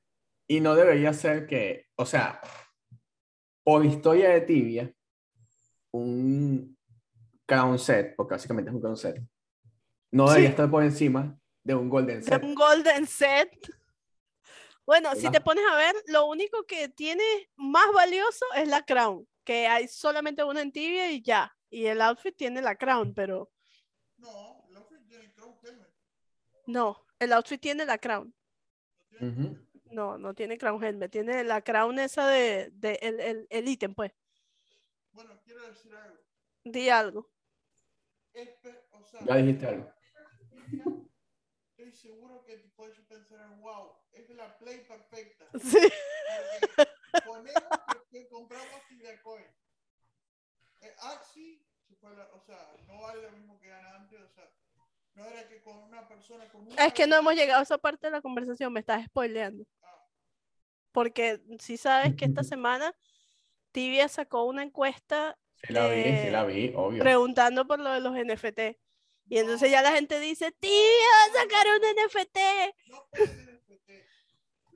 [0.48, 2.40] Y no debería ser que, o sea,
[3.64, 4.94] por historia de tibia,
[5.92, 6.78] un
[7.46, 9.22] crown set, porque básicamente es un crown set,
[10.12, 10.52] no debería Sí.
[10.52, 12.44] estar por encima de un golden de set.
[12.44, 13.50] un golden set.
[14.86, 17.24] Bueno, si te pones a ver, lo único que tiene
[17.56, 21.56] más valioso es la crown, que hay solamente una en tibia y ya.
[21.70, 23.50] Y el outfit tiene la crown, pero
[24.18, 25.90] No, el outfit tiene Crown Helmet.
[26.68, 28.34] no, el outfit tiene la crown.
[29.92, 33.94] No, no tiene crown helmet, tiene la crown esa de, de el, el, el ítem,
[33.94, 34.12] pues.
[35.12, 36.18] Bueno, quiero decir algo.
[36.66, 37.30] Di algo.
[38.92, 39.94] O sea, Ya dijiste algo.
[41.78, 45.46] estoy seguro que puedes pensar, wow, es la play perfecta.
[45.60, 45.78] Sí.
[47.26, 47.64] Ponemos
[48.12, 49.46] que, compramos Tibia Coin.
[50.82, 51.64] Eh, Axi,
[52.02, 54.50] la- o sea, no vale lo mismo que gana antes, o sea,
[55.14, 57.78] no era que con una persona con una Es que no hemos llegado a esa
[57.78, 59.66] parte de la conversación, me estás spoileando.
[59.84, 60.04] Ah.
[60.92, 62.96] Porque si sabes que esta semana
[63.72, 67.02] Tibia sacó una encuesta Sí la vi, sí eh, la vi, obvio.
[67.02, 68.78] preguntando por lo de los NFT.
[69.30, 72.38] Y entonces ya la gente dice, Tibia va a sacar un NFT.
[72.88, 73.53] No NFT.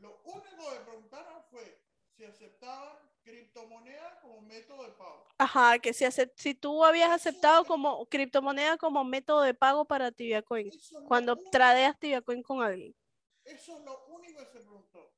[0.02, 1.82] Lo único que preguntaron fue
[2.16, 5.28] si aceptaban criptomonedas como método de pago.
[5.38, 10.12] Ajá, que si, acep- si tú habías aceptado como criptomoneda como método de pago para
[10.12, 12.96] Tibia Coin, es cuando único- tradeas Tibia Coin con alguien.
[13.44, 15.14] Eso es lo único que se preguntó.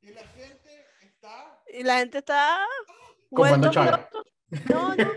[0.00, 1.62] Y la gente está.
[1.68, 2.66] Y la gente está
[3.70, 4.00] Chávez.
[4.12, 4.26] locos.
[4.70, 5.12] No, no.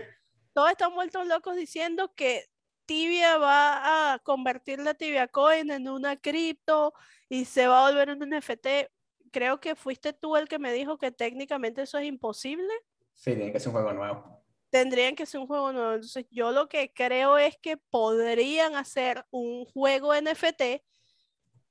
[0.52, 2.46] Todos están vueltos locos diciendo que
[2.86, 6.92] Tibia va a convertir la Tibia Coin en una cripto
[7.28, 8.90] y se va a volver un NFT.
[9.30, 12.72] Creo que fuiste tú el que me dijo que técnicamente eso es imposible.
[13.14, 14.42] Sí, tiene que ser un juego nuevo.
[14.70, 15.92] Tendrían que ser un juego nuevo.
[15.94, 20.84] Entonces, yo lo que creo es que podrían hacer un juego NFT Pero es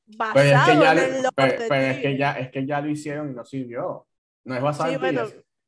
[0.07, 3.31] que basado ya, en lo- el pero, es que ya, es que ya lo hicieron
[3.31, 4.07] y no sirvió.
[4.43, 5.25] No es basado Sí, en bueno.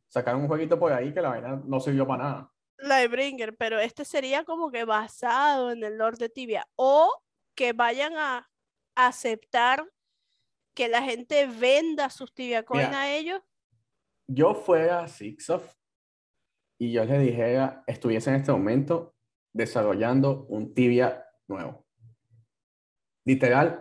[0.08, 2.53] Sacaron un jueguito por ahí que la vaina no sirvió para nada.
[2.78, 6.68] Lightbringer, pero este sería como que basado en el Lord de Tibia.
[6.76, 7.22] O
[7.56, 8.50] que vayan a
[8.96, 9.86] aceptar
[10.74, 13.02] que la gente venda sus Tibia Coin Mira.
[13.02, 13.42] a ellos.
[14.28, 15.76] Yo fuera Sixoft
[16.80, 19.16] y yo les dijera, estuviese en este momento
[19.54, 21.86] desarrollando un Tibia nuevo.
[23.26, 23.80] Literal.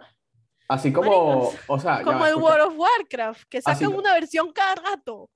[0.68, 2.36] Así como, o sea, Como va, el.
[2.36, 5.30] World of Warcraft, que sacan una versión cada rato.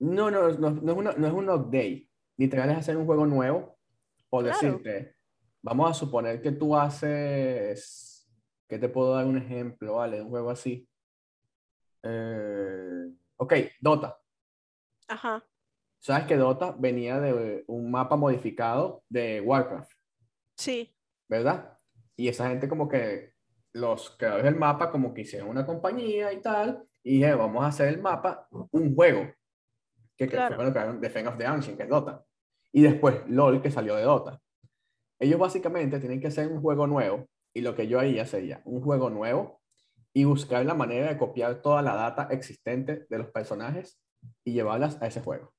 [0.00, 2.08] No, no, no, no es, una- no es un update.
[2.42, 3.78] Literal es hacer un juego nuevo
[4.30, 4.52] o Claro.
[4.56, 5.14] decirte,
[5.62, 8.28] vamos a suponer que tú haces,
[8.68, 10.20] que te puedo dar un ejemplo, ¿vale?
[10.20, 10.88] Un juego así.
[12.02, 14.18] Eh, ok, Dota.
[15.08, 15.44] Ajá,
[16.00, 19.92] Sabes que Dota venía de un mapa modificado de Warcraft,
[20.56, 20.92] sí,
[21.28, 21.78] ¿verdad?
[22.16, 23.34] Y esa gente como que
[23.72, 27.68] los creadores del mapa como que hicieron una compañía y tal, y dijeron, vamos a
[27.68, 29.20] hacer el mapa un juego,
[30.16, 30.48] que, que Claro.
[30.48, 32.24] fue cuando crearon Defense of the Ancient, que es Dota.
[32.72, 34.40] Y después LOL, que salió de Dota.
[35.20, 38.80] Ellos básicamente tienen que hacer un juego nuevo, y lo que yo haría sería un
[38.80, 39.60] juego nuevo
[40.14, 44.00] y buscar la manera de copiar toda la data existente de los personajes
[44.44, 45.52] y llevarlas a ese juego.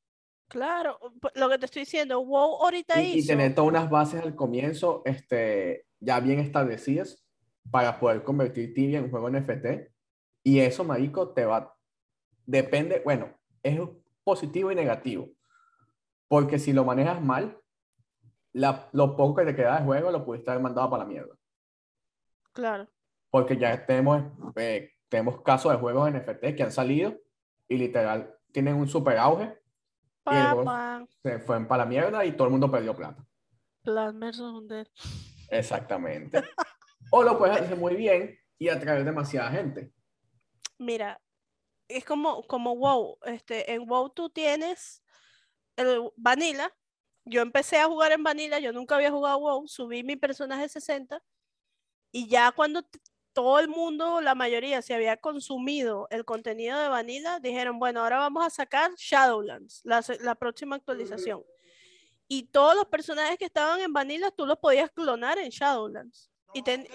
[0.48, 1.00] claro.
[1.36, 3.30] Lo que te estoy diciendo, WoW ahorita y, y hizo.
[3.30, 7.24] tener todas unas bases al comienzo este, ya bien establecidas
[7.72, 9.90] para poder convertir Tibia en un juego NFT.
[10.44, 11.76] Y eso, marico, te va...
[12.46, 13.80] Depende, bueno, es
[14.24, 15.30] positivo y negativo.
[16.28, 17.60] Porque si lo manejas mal,
[18.54, 21.36] la- lo poco que te queda de juego lo pudiste haber mandado para la mierda.
[22.54, 22.88] Claro,
[23.32, 24.24] Porque ya tenemos,
[24.58, 27.18] eh, tenemos casos de juegos NFT que han salido
[27.68, 29.58] y literal tienen un super auge,
[30.28, 31.06] Y el juego- papá.
[31.24, 33.26] se fueron para la mierda y todo el mundo perdió plata.
[33.84, 34.40] Vs.
[34.40, 34.88] Undead.
[35.50, 36.42] Exactamente.
[37.12, 39.92] O lo puedes hacer muy bien y atraer demasiada gente.
[40.80, 41.20] Mira,
[41.88, 43.18] es como, como WoW.
[43.26, 45.03] Este, en WoW tú tienes
[45.78, 46.74] el Vanilla.
[47.26, 51.24] Yo empecé a jugar en Vanilla, yo nunca había jugado WoW, subí mi personaje 60
[52.12, 52.86] y ya cuando
[53.32, 58.18] todo el mundo, la mayoría, se había consumido el contenido de Vanilla, dijeron, bueno, ahora
[58.20, 61.44] vamos a sacar Shadowlands, la, la próxima actualización.
[62.28, 66.30] Y todos los personajes que estaban en Vanilla, tú los podías clonar en Shadowlands.
[66.54, 66.88] Y ten-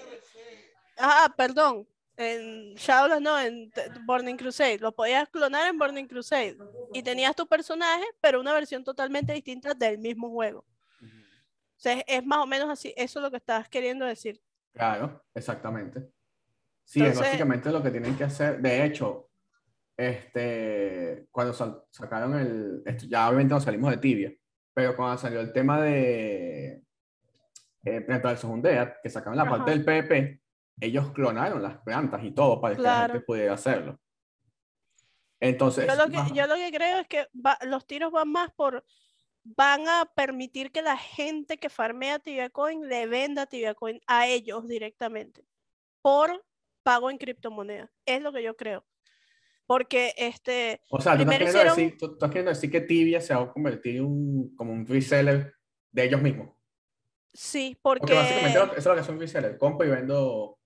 [0.97, 1.87] Ah, perdón.
[2.21, 3.71] En Shadowlands no, en
[4.05, 4.77] Burning Crusade.
[4.79, 6.57] Lo podías clonar en Burning Crusade.
[6.93, 10.65] Y tenías tu personaje, pero una versión totalmente distinta del mismo juego.
[11.01, 12.93] O sea, es, es más o menos así.
[12.97, 14.41] Eso es lo que estabas queriendo decir.
[14.73, 16.09] Claro, exactamente.
[16.83, 18.59] Sí, es Entonces- básicamente lo que tienen que hacer.
[18.59, 19.29] De hecho,
[19.95, 24.33] este, cuando sal- sacaron el, esto, ya obviamente nos salimos de tibia,
[24.73, 26.83] pero cuando salió el tema de
[27.85, 28.05] eh,
[28.37, 29.79] Segundea, que sacaron la parte Ajá.
[29.79, 30.41] del PvP,
[30.81, 33.25] ellos clonaron las plantas y todo para que la gente Claro.
[33.25, 33.99] pudiera hacerlo.
[35.39, 38.29] Entonces, Yo lo que, más- yo lo que creo es que va- los tiros van
[38.31, 38.83] más por.
[39.43, 44.27] Van a permitir que la gente que farmea Tibia Coin le venda Tibia Coin a
[44.27, 45.45] ellos directamente.
[46.01, 46.45] Por
[46.83, 47.89] pago en criptomonedas.
[48.05, 48.85] Es lo que yo creo.
[49.65, 50.81] Porque este.
[50.89, 53.43] O sea, tú estás, hicieron- decir, tú, tú estás queriendo decir que Tibia se va
[53.43, 55.53] a convertir en un, como un reseller
[55.91, 56.49] de ellos mismos.
[57.33, 58.15] Sí, Porque porque.
[58.15, 59.57] básicamente eso es lo que es un reseller.
[59.57, 60.58] Compro y vendo.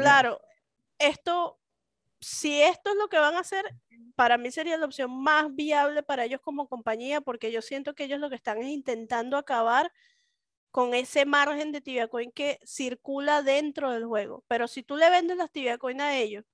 [0.00, 0.40] Claro,
[0.98, 1.58] esto,
[2.20, 3.64] si esto es lo que van a hacer,
[4.16, 8.04] para mí sería la opción más viable para ellos como compañía, porque yo siento que
[8.04, 9.92] ellos lo que están es intentando acabar
[10.70, 14.44] con ese margen de Tibia Coin que circula dentro del juego.
[14.48, 16.44] Pero si tú le vendes las Tibia Coin a ellos,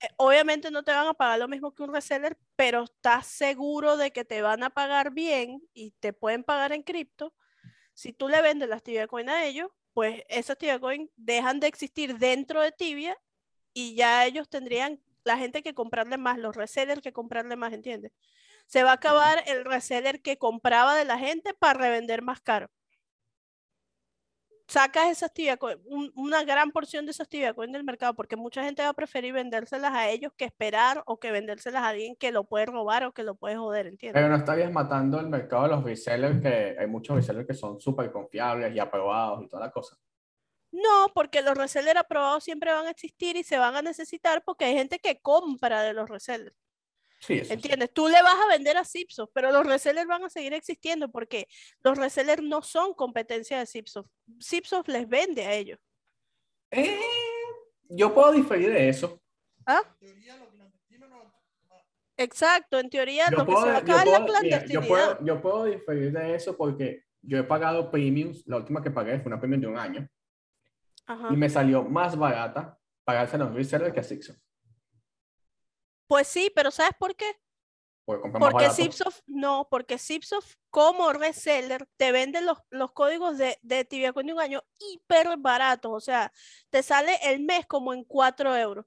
[0.00, 3.96] eh, obviamente no te van a pagar lo mismo que un reseller, pero estás seguro
[3.96, 7.34] de que te van a pagar bien y te pueden pagar en cripto.
[7.94, 11.66] Si tú le vendes las Tibia Coin a ellos, pues esas Tibia Coin dejan de
[11.66, 13.16] existir dentro de Tibia
[13.72, 18.12] y ya ellos tendrían la gente que comprarle más, los resellers que comprarle más, ¿entiendes?
[18.66, 22.70] Se va a acabar el reseller que compraba de la gente para revender más caro.
[24.72, 25.58] Sacas esas tibia
[26.14, 29.92] una gran porción de esas tibia del mercado, porque mucha gente va a preferir vendérselas
[29.92, 33.22] a ellos que esperar o que vendérselas a alguien que lo puede robar o que
[33.22, 34.14] lo puede joder, ¿entiendes?
[34.14, 37.82] Pero no estarías matando el mercado de los resellers, que hay muchos resellers que son
[37.82, 39.94] súper confiables y aprobados y toda la cosa.
[40.70, 44.64] No, porque los resellers aprobados siempre van a existir y se van a necesitar porque
[44.64, 46.56] hay gente que compra de los resellers.
[47.24, 47.92] Sí, eso ¿Entiendes?
[47.92, 51.46] Tú le vas a vender a Zipsoft, pero los resellers van a seguir existiendo porque
[51.82, 54.08] los resellers no son competencia de Zipsoft.
[54.42, 55.78] Zipsoft les vende a ellos.
[56.72, 56.98] Eh,
[57.88, 59.22] yo puedo diferir de eso.
[59.64, 59.82] ¿Ah?
[62.16, 64.58] Exacto, en teoría yo lo puedo, que se va a acabar yo la puedo, mira,
[64.58, 64.82] clandestinidad.
[64.82, 68.90] yo, puedo, yo puedo diferir de eso porque yo he pagado premiums, la última que
[68.90, 70.08] pagué fue una premium de un año,
[71.06, 71.28] Ajá.
[71.32, 74.38] y me salió más barata pagarse a los resellers que a Zipsoft.
[76.12, 77.24] Pues sí, pero ¿sabes por qué?
[78.04, 78.68] Porque.
[78.68, 84.26] Zipsoft, no, porque Zipsoft como reseller te vende los, los códigos de, de Tibia Coin
[84.26, 85.90] de un año hiper baratos.
[85.90, 86.30] O sea,
[86.68, 88.84] te sale el mes como en 4 euros.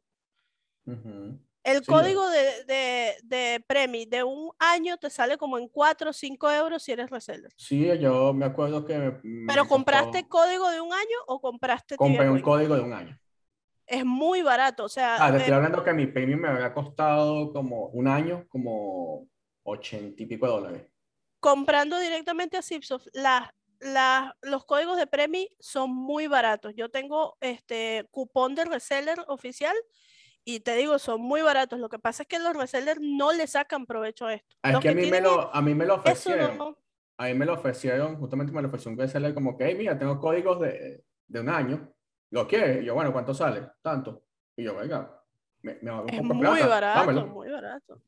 [1.63, 1.85] El Sí.
[1.87, 6.51] código de, de, de Premi de un año te sale como en 4 o 5
[6.51, 7.51] euros si eres reseller.
[7.57, 11.41] Sí, yo me acuerdo que me- me Pero costó- compraste código de un año o
[11.41, 13.19] compraste compré Tibia un código de un año.
[13.87, 14.85] Es muy barato.
[14.85, 18.45] O sea, Ah, te estoy hablando que mi premium me había costado como un año,
[18.49, 19.27] como
[19.63, 20.87] ochenta y pico de dólares.
[21.39, 26.73] comprando directamente a Zipsoft, las, las- los códigos de Premi son muy baratos.
[26.75, 29.75] Yo tengo este cupón de reseller oficial
[30.43, 31.79] y te digo, son muy baratos.
[31.79, 34.55] Lo que pasa es que los resellers no le sacan provecho a esto.
[34.63, 36.57] Ah, Es Los que a mí, me lo, a mí me lo ofrecieron.
[36.57, 36.77] no-
[37.17, 39.97] A mí me lo ofrecieron, justamente me lo ofreció un reseller como que, hey, mira,
[39.97, 41.94] tengo códigos de, de un año.
[42.35, 42.83] ¿Lo quieres?
[42.83, 43.65] Y yo, bueno, ¿cuánto sale?
[43.81, 44.21] Tanto.
[44.57, 45.23] Y yo, venga,
[45.61, 47.27] me, me es muy plata, barato, dámelo.
[47.27, 48.01] muy barato.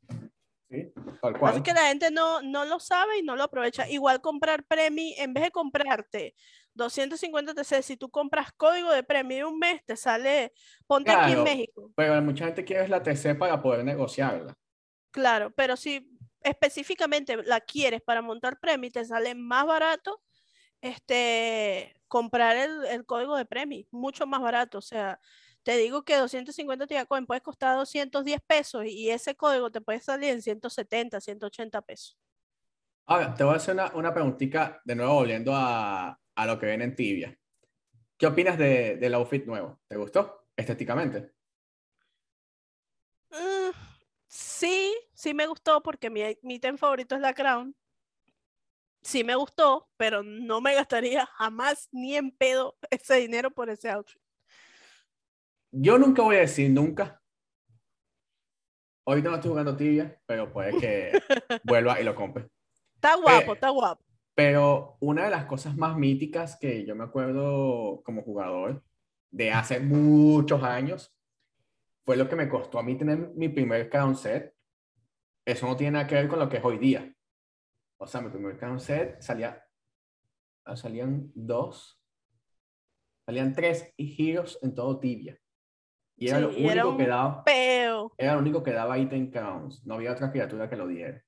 [0.69, 1.63] Sí, tal Lo que cual.
[1.73, 3.87] la gente no, no lo sabe y no lo aprovecha.
[3.87, 6.35] Igual comprar Premi, en vez de comprarte
[6.73, 10.51] 250 TC, si tú compras código de Premi de un mes, te sale,
[10.87, 11.43] ponte aquí en.
[11.45, 11.89] México.
[11.95, 14.57] Pero mucha gente quiere la TC para poder negociarla.
[15.11, 16.05] Claro, pero si
[16.41, 20.21] específicamente la quieres para montar Premi, te sale más barato
[20.81, 24.77] este, comprar el, el código de Premi, mucho más barato.
[24.77, 25.19] O sea,
[25.63, 30.29] te digo que 250 Tiacoin puede costar 210 pesos y ese código te puede salir
[30.29, 32.17] en 170, 180 pesos.
[33.05, 36.67] Ahora, te voy a hacer una, una preguntita, de nuevo volviendo a, a lo que
[36.67, 37.37] viene en Tibia.
[38.17, 39.79] ¿Qué opinas de, del outfit nuevo?
[39.87, 41.33] ¿Te gustó estéticamente?
[43.29, 43.71] Mm,
[44.27, 47.75] sí, sí me gustó porque mi, mi favorito es la Crown.
[49.01, 53.89] Sí me gustó, pero no me gastaría jamás ni en pedo ese dinero por ese
[53.89, 54.21] outfit.
[55.71, 57.21] Yo nunca voy a decir nunca.
[59.05, 61.11] Ahorita no estoy jugando Tibia, pero puede que
[61.63, 62.49] vuelva y lo compre.
[62.95, 64.03] Está guapo, Eh, está guapo.
[64.35, 68.83] Pero una de las cosas más míticas que yo me acuerdo como jugador
[69.31, 71.15] de hace muchos años
[72.05, 74.53] fue lo que me costó a mí tener mi primer crown set.
[75.45, 77.13] Eso no tiene nada que ver con lo que es hoy día.
[77.99, 79.63] O sea, mi primer crown set salía,
[80.65, 81.99] ah, salían dos,
[83.25, 85.37] salían tres giros en todo tibia.
[86.17, 88.11] Y era Sí, lo y era único que un daba, Peo.
[88.17, 89.85] era lo único que daba item crowns.
[89.85, 91.23] No había otra criatura que lo diera.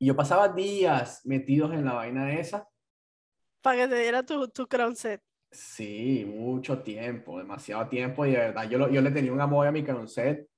[0.00, 2.68] Y yo pasaba días metidos en la vaina esa
[3.62, 5.22] Para que te diera tu, tu crown set.
[5.50, 9.66] Sí, mucho tiempo, demasiado tiempo y de verdad yo, lo- yo le tenía un amor
[9.66, 10.48] a mi crown set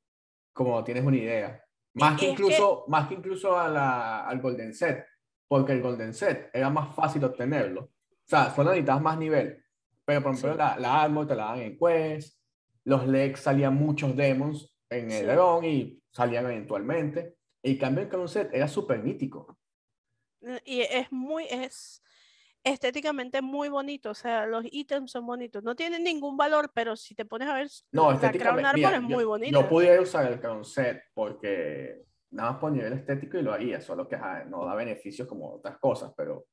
[0.53, 1.65] como tienes una idea.
[1.95, 5.05] Más que es que- incluso, más que incluso a la, al Golden Set,
[5.49, 7.83] porque el Golden Set era más fácil obtenerlo.
[7.83, 7.91] O
[8.31, 9.63] sea, solo necesitabas más nivel.
[10.05, 10.59] Pero por ejemplo, Sí.
[10.59, 12.39] la, la Armor te la daban en Quest,
[12.85, 15.25] los Legs salían muchos demons en el Sí.
[15.25, 17.37] Dragón y salían eventualmente.
[17.63, 19.59] En cambio, el crown set era súper mítico.
[20.65, 22.03] Y es muy, es
[22.65, 24.11] estéticamente muy bonito.
[24.11, 25.63] O sea, los ítems son bonitos.
[25.63, 28.97] No tienen ningún valor, pero si te pones a ver, No, la Crown Armor mira,
[28.97, 29.61] es muy yo, bonita.
[29.61, 33.81] yo pudiera usar el crown set porque nada más por nivel estético y lo haría,
[33.81, 36.47] solo que no da beneficios como otras cosas, pero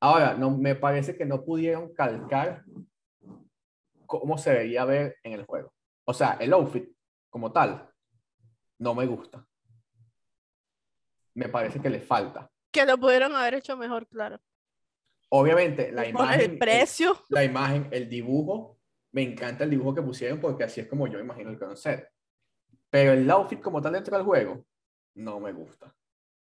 [0.00, 2.64] ahora no me parece que no pudieron calcar
[4.06, 5.72] cómo se debería ver en el juego.
[6.06, 6.88] O sea, el outfit
[7.30, 7.90] como tal
[8.78, 9.46] no me gusta.
[11.34, 12.50] Me parece que le falta.
[12.70, 14.40] Que lo pudieron haber hecho mejor, claro.
[15.36, 17.20] Obviamente, la imagen, el precio.
[17.28, 18.78] la imagen, el dibujo,
[19.10, 22.08] me encanta el dibujo que pusieron porque así es como yo imagino el concept.
[22.88, 24.64] Pero el outfit como tal dentro del juego,
[25.16, 25.92] no me gusta.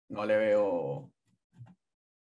[0.08, 1.12] No le veo...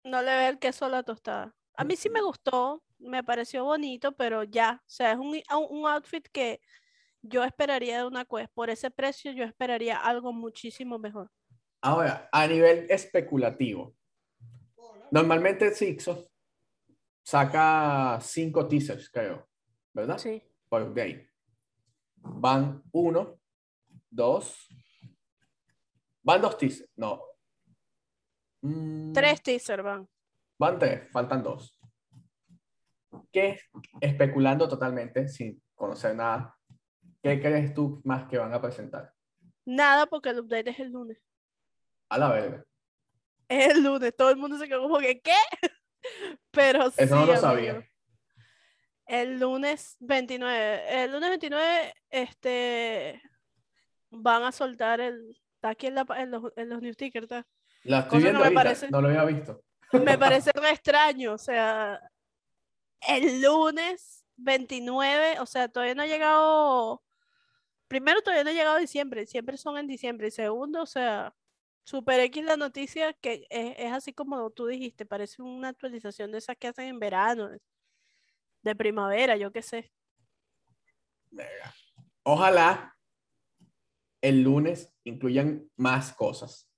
[0.03, 1.55] No le ve el queso a la tostada.
[1.76, 5.40] A mí sí me gustó, me pareció bonito, pero ya, o sea, es un,
[5.70, 6.61] un outfit que
[7.22, 8.53] yo esperaría de una Quest.
[8.55, 11.30] Por ese precio, yo esperaría algo muchísimo mejor.
[11.80, 13.94] Ahora, a nivel especulativo,
[15.12, 16.26] normalmente Sixo
[17.31, 19.49] saca cinco teasers, creo,
[19.95, 20.18] ¿verdad?
[20.18, 20.43] Sí.
[20.68, 21.24] Por day.
[22.16, 23.39] Van uno,
[24.11, 24.68] dos,
[26.22, 27.22] van dos teasers, no.
[28.62, 30.09] Mm, Tres teasers van.
[30.59, 31.78] Van tres, faltan dos.
[33.31, 33.61] ¿Qué,
[34.01, 36.59] especulando totalmente, sin conocer nada,
[37.22, 39.14] qué crees tú más que van a presentar?
[39.64, 41.18] Nada, porque el update es el lunes.
[42.09, 42.64] A la verga.
[43.49, 44.16] Es el lunes.
[44.16, 45.33] Todo el mundo se quedó como que, ¿qué?
[46.51, 46.96] Pero sí.
[46.98, 47.40] Eso no lo amigo.
[47.40, 47.86] sabía.
[49.07, 51.03] El lunes 29.
[51.05, 53.22] El lunes 29, este.
[54.11, 55.36] Van a soltar el.
[55.55, 57.46] Está aquí en, la, en los, en los news tickers, ¿tá?
[57.82, 59.62] La estoy viendo me ahorita, parece- no lo había visto.
[59.92, 61.32] Me parece re extraño.
[61.34, 62.01] O sea,
[63.09, 67.03] el lunes 29, o sea, todavía no ha llegado.
[67.88, 69.26] Primero, todavía no ha llegado diciembre.
[69.26, 70.28] Siempre son en diciembre.
[70.28, 71.34] Y segundo, o sea,
[71.85, 75.07] Super X la noticia que es, es así como tú dijiste.
[75.07, 77.49] Parece una actualización de esas que hacen en verano,
[78.62, 79.93] de- primavera, yo qué sé.
[81.31, 81.74] Verga.
[82.22, 82.97] Ojalá
[84.20, 86.70] el lunes incluyan más cosas.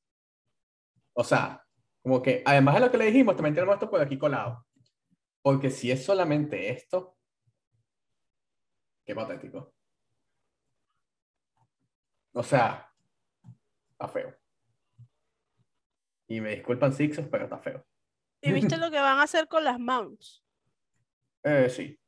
[1.12, 1.66] O sea,
[2.02, 4.64] como que además de lo que le dijimos, también tenemos esto por aquí colado.
[5.42, 7.16] Porque si es solamente esto,
[9.04, 9.74] qué patético.
[12.32, 12.90] O sea,
[13.90, 14.41] está feo.
[16.32, 17.84] Y me disculpan Sixos, pero está feo.
[18.40, 20.42] ¿Y viste lo que van a hacer con las mounts?
[21.44, 21.98] Eh, sí.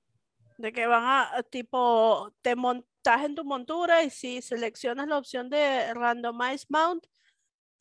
[0.59, 5.51] De que van a, tipo, te montas en tu montura y si seleccionas la opción
[5.51, 7.05] de randomize mount,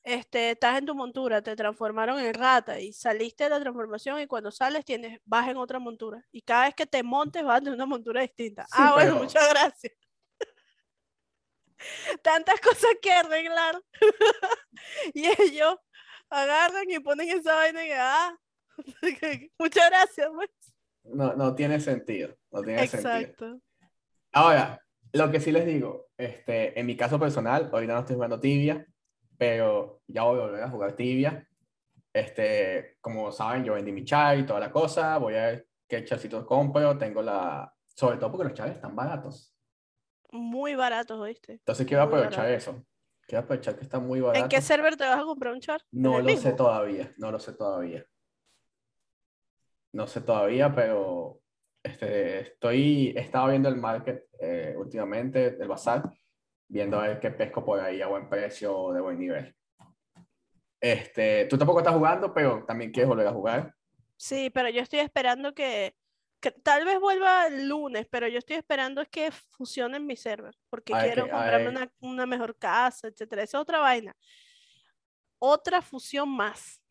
[0.02, 4.26] este, estás en tu montura, te transformaron en rata y saliste de la transformación y
[4.26, 6.26] cuando sales tienes, vas en otra montura.
[6.32, 8.64] Y cada vez que te montes vas de una montura distinta.
[8.66, 9.94] Sí, ah, bueno, pero- muchas gracias.
[12.24, 13.80] Tantas cosas que arreglar.
[15.14, 15.78] y ellos
[16.34, 18.38] agarran y ponen esa vaina y ah,
[19.60, 20.28] muchas gracias.
[20.34, 20.50] pues.
[21.04, 22.36] No, no tiene sentido.
[22.52, 23.16] No tiene sentido.
[23.16, 23.60] Exacto.
[24.32, 24.82] Ahora,
[25.12, 28.86] lo que sí les digo, este, en mi caso personal, ahorita no estoy jugando tibia,
[29.38, 31.48] pero ya voy a volver a jugar tibia.
[32.12, 36.04] Este, como saben, yo vendí mi char y toda la cosa, voy a ver qué
[36.06, 39.54] charcitos compro, tengo la, sobre todo porque los chaves están baratos.
[40.32, 41.54] Muy baratos, ¿oíste?
[41.54, 42.58] Entonces quiero Muy aprovechar barato.
[42.72, 42.86] eso.
[43.28, 44.50] Quiero aprovechar que está muy ¿En barato.
[44.50, 45.82] qué server te vas a comprar un char?
[45.92, 46.56] ¿En No lo sé mismo?
[46.56, 48.06] todavía, no lo sé todavía.
[49.94, 51.40] No sé todavía, pero
[51.84, 56.04] este, estoy, he estado viendo el market eh, últimamente, el bazar,
[56.68, 59.56] viendo a ver qué pesco por ahí a buen precio o de buen nivel.
[60.82, 63.74] Este, tú tampoco estás jugando, pero también quieres volver a jugar.
[64.18, 65.96] Sí, pero yo estoy esperando que
[66.52, 70.94] tal vez vuelva el lunes, pero yo estoy esperando es que fusionen mi server, porque
[70.94, 73.44] Ay, quiero que- comprarme una, una mejor casa, etcétera.
[73.44, 74.16] Esa es otra vaina.
[75.40, 76.82] Otra fusión más.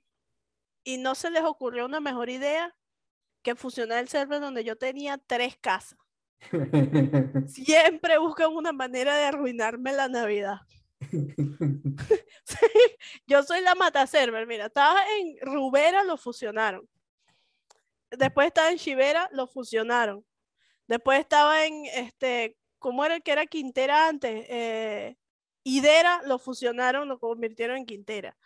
[0.84, 2.74] Y no se les ocurrió una mejor idea
[3.42, 5.98] que fusionar el server donde yo tenía tres casas.
[7.46, 10.60] Siempre buscan una manera de arruinarme la Navidad.
[12.44, 12.56] Sí,
[13.26, 16.88] yo soy la mata server, mira, estaba en Rubera, lo fusionaron.
[18.18, 20.24] Después estaba en Chivera, lo fusionaron.
[20.86, 24.46] Después estaba en, este, ¿cómo era el que era Quintera antes?
[24.48, 25.16] Eh,
[25.64, 28.36] Idera, lo fusionaron, lo convirtieron en Quintera.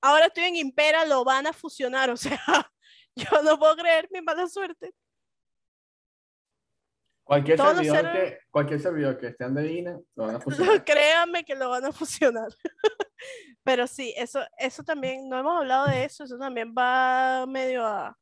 [0.00, 2.38] Ahora estoy en Impera, lo van a fusionar, o sea,
[3.14, 4.92] yo no puedo creer mi mala suerte.
[7.22, 10.84] cualquier, servidor que, cualquier servidor que esté andina, lo van a fusionar.
[10.84, 12.48] Créanme que lo van a fusionar.
[13.62, 18.18] Pero sí, eso, eso también, no hemos hablado de eso, eso también va medio a,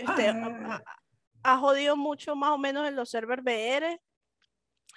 [0.00, 0.82] este, Ah.
[1.44, 4.00] a- ha jodido mucho más o menos en los servers VR.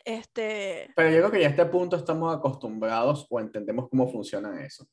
[0.06, 4.64] Este, Pero yo creo que ya a este punto estamos acostumbrados o entendemos cómo funciona
[4.64, 4.88] eso.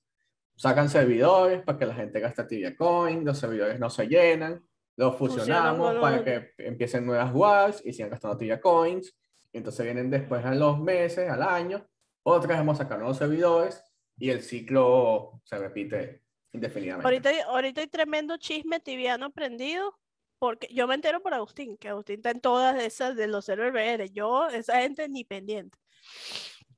[0.57, 5.17] Sacan servidores para que la gente gaste Tibia Coin, los servidores no se llenan, los
[5.17, 9.17] fusionamos con para los- que empiecen nuevas wars y sigan gastando Tibia Coins.
[9.53, 11.87] Y entonces vienen después a los meses, al año,
[12.23, 13.83] otra vez vamos a sacar nuevos servidores
[14.19, 16.23] y el ciclo se repite
[16.57, 17.07] indefinidamente.
[17.07, 19.99] ahorita, hay- ahorita hay tremendo chisme tibiano prendido,
[20.39, 24.11] porque yo me entero por Agustín, que Agustín está en todas esas de los VR.
[24.11, 25.79] Yo, esa gente ni pendiente.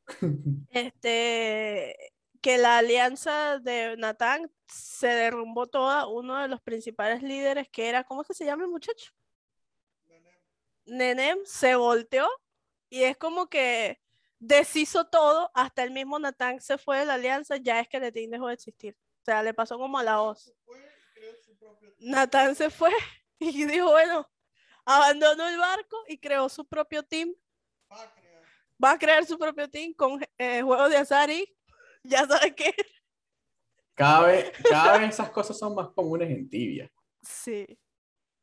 [0.71, 1.97] este,
[2.41, 8.05] que la alianza de Natán se derrumbó toda, uno de los principales líderes que era,
[8.05, 9.13] ¿cómo es que se llama el muchacho?
[10.87, 12.27] Nenem se volteó
[12.89, 14.01] y es como que
[14.39, 18.31] deshizo todo, hasta el mismo Natán se fue de la alianza, ya es que Letín
[18.31, 18.97] dejó de existir.
[19.29, 20.55] O sea, le pasó como a la voz.
[21.99, 22.91] Natán se fue
[23.39, 24.27] y dijo, bueno,
[24.87, 27.35] abandonó el barco y creó su propio team
[27.93, 28.43] va a crear.
[28.83, 31.55] va a crear su propio team con eh, juegos de azar y
[32.05, 32.73] ya sabes qué.
[33.93, 36.91] Cada vez, cada vez esas cosas son más comunes en tibia.
[37.21, 37.67] Sí.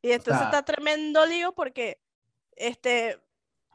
[0.02, 2.00] Y entonces sea- está tremendo lío porque
[2.52, 3.20] este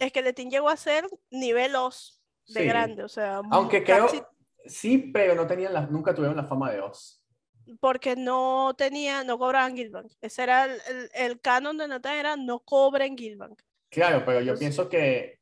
[0.01, 2.65] Skeleton llegó a ser nivel os de Sí.
[2.67, 4.23] grande, o sea, Aunque creo, casi-
[4.65, 7.23] sí, pero no tenían la, nunca tuvieron la fama de Oz.
[7.79, 10.11] porque no tenía, no cobraban Guildbank.
[10.21, 13.61] Ese era el, el, el canon de Nathan era no cobren Guildbank.
[13.89, 15.39] Claro, pero yo Pues- pienso que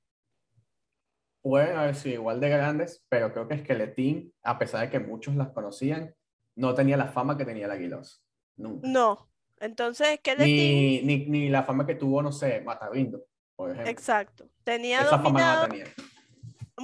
[1.42, 5.36] pueden haber sido igual de grandes, pero creo que Skeletín, a pesar de que muchos
[5.36, 6.14] las conocían,
[6.56, 8.22] no tenía la fama que tenía la Guilos.
[8.58, 8.88] Nunca.
[8.88, 9.30] No.
[9.62, 13.92] Entonces Skeleton, Ni, ni, ni la fama que tuvo, no sé, Matavindo, por ejemplo.
[13.92, 15.86] exacto, tenía Esa fama no dominado la tenía.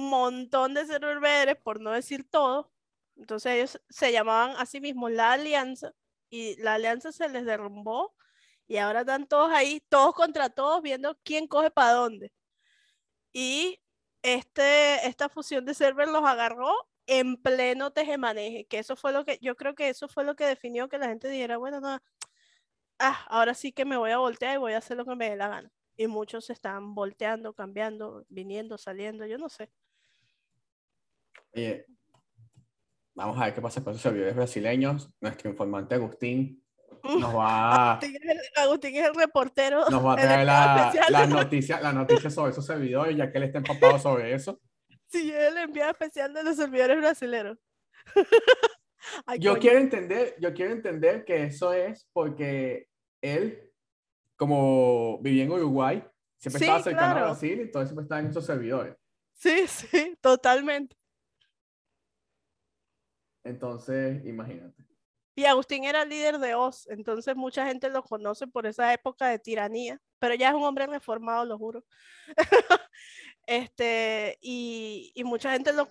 [0.02, 2.72] Montón de servidores, por no decir todo.
[3.16, 5.92] Entonces ellos se llamaban a sí mismos la Alianza
[6.30, 8.14] y la Alianza se les derrumbó
[8.66, 12.32] y ahora están todos ahí, todos contra todos, viendo quién coge para dónde.
[13.32, 13.80] Y
[14.22, 16.72] este, esta fusión de server los agarró
[17.06, 20.44] en pleno tejemaneje, que eso fue lo que, yo creo que eso fue lo que
[20.46, 22.00] definió que la gente dijera, bueno, no,
[22.98, 25.30] ah, ahora sí que me voy a voltear y voy a hacer lo que me
[25.30, 25.72] dé la gana.
[25.96, 29.70] Y muchos se están volteando, cambiando, viniendo, saliendo, yo no sé.
[31.56, 31.86] Oye,
[33.14, 35.10] vamos a ver qué pasa con esos servidores brasileños.
[35.22, 36.62] Nuestro informante Agustín
[37.02, 39.88] nos va, Agustín es el, Agustín es el reportero.
[39.88, 43.44] nos va a traer enviado la, especial la noticia, sobre esos servidores, ya que él
[43.44, 44.60] está empapado sobre eso.
[45.08, 47.56] Sí, es el enviado especial de los servidores brasileños.
[49.24, 49.60] Ay, Yo coño.
[49.60, 52.88] quiero entender, yo quiero entender que eso es porque
[53.22, 53.70] él,
[54.34, 56.02] como vivía en Uruguay,
[56.38, 57.26] siempre Sí, estaba cercano a claro.
[57.26, 58.96] Brasil y entonces siempre estaba en esos servidores.
[59.32, 60.96] Sí, sí, totalmente.
[63.46, 64.84] Entonces, imagínate.
[65.34, 69.38] Y Agustín era líder de Oz, entonces mucha gente lo conoce por esa época de
[69.38, 71.84] tiranía, pero ya es un hombre reformado, lo juro.
[73.46, 75.88] este, y, y mucha gente lo...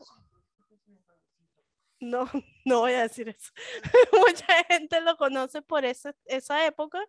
[1.99, 2.30] No,
[2.66, 3.51] no voy a decir eso.
[4.12, 6.99] mucha gente lo conoce por esa, esa época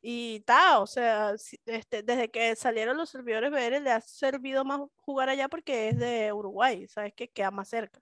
[0.00, 1.34] y ta, o sea,
[1.66, 5.98] este, desde que salieron los servidores BR le ha servido más jugar allá porque es
[5.98, 7.14] de Uruguay, ¿sabes?
[7.14, 8.00] Que queda más cerca.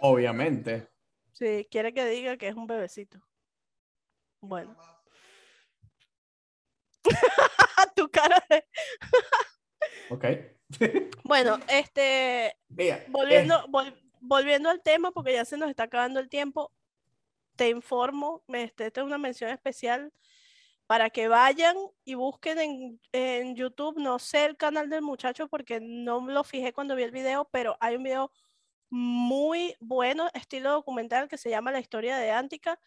[0.00, 0.88] Obviamente.
[1.32, 3.20] Si quiere que diga que es un bebecito.
[4.40, 4.76] Bueno.
[7.96, 8.64] tu cara de...
[10.10, 10.24] Ok.
[11.24, 16.20] Bueno, este, Mira, volviendo, eh, vol- volviendo al tema, porque ya se nos está acabando
[16.20, 16.72] el tiempo,
[17.56, 20.12] te informo, este, esta es una mención especial
[20.86, 25.80] para que vayan y busquen en, en YouTube, no sé el canal del muchacho porque
[25.80, 28.30] no lo fijé cuando vi el video, pero hay un video
[28.90, 32.80] muy bueno, estilo documental, que se llama La historia de Antica.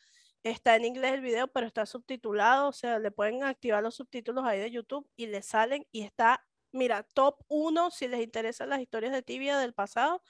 [0.44, 4.44] Está en inglés el video, pero está subtitulado, o sea, le pueden activar los subtítulos
[4.46, 8.82] ahí de YouTube y le salen y está, mira, top 1 si les interesan las
[8.82, 10.24] historias de Tibia del pasado.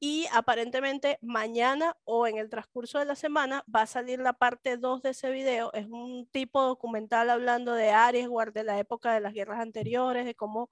[0.00, 4.76] Y aparentemente mañana o en el transcurso de la semana va a salir la parte
[4.76, 5.72] 2 de ese video.
[5.72, 10.36] Es un tipo documental hablando de Aries, de la época de las guerras anteriores, de
[10.36, 10.70] cómo,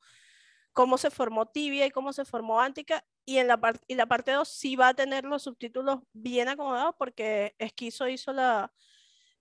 [0.77, 3.03] cómo se formó Tibia y cómo se formó Antica.
[3.25, 3.59] Y, en la,
[3.89, 8.31] y la parte 2 sí va a tener los subtítulos bien acomodados porque Esquizo hizo
[8.35, 8.71] la...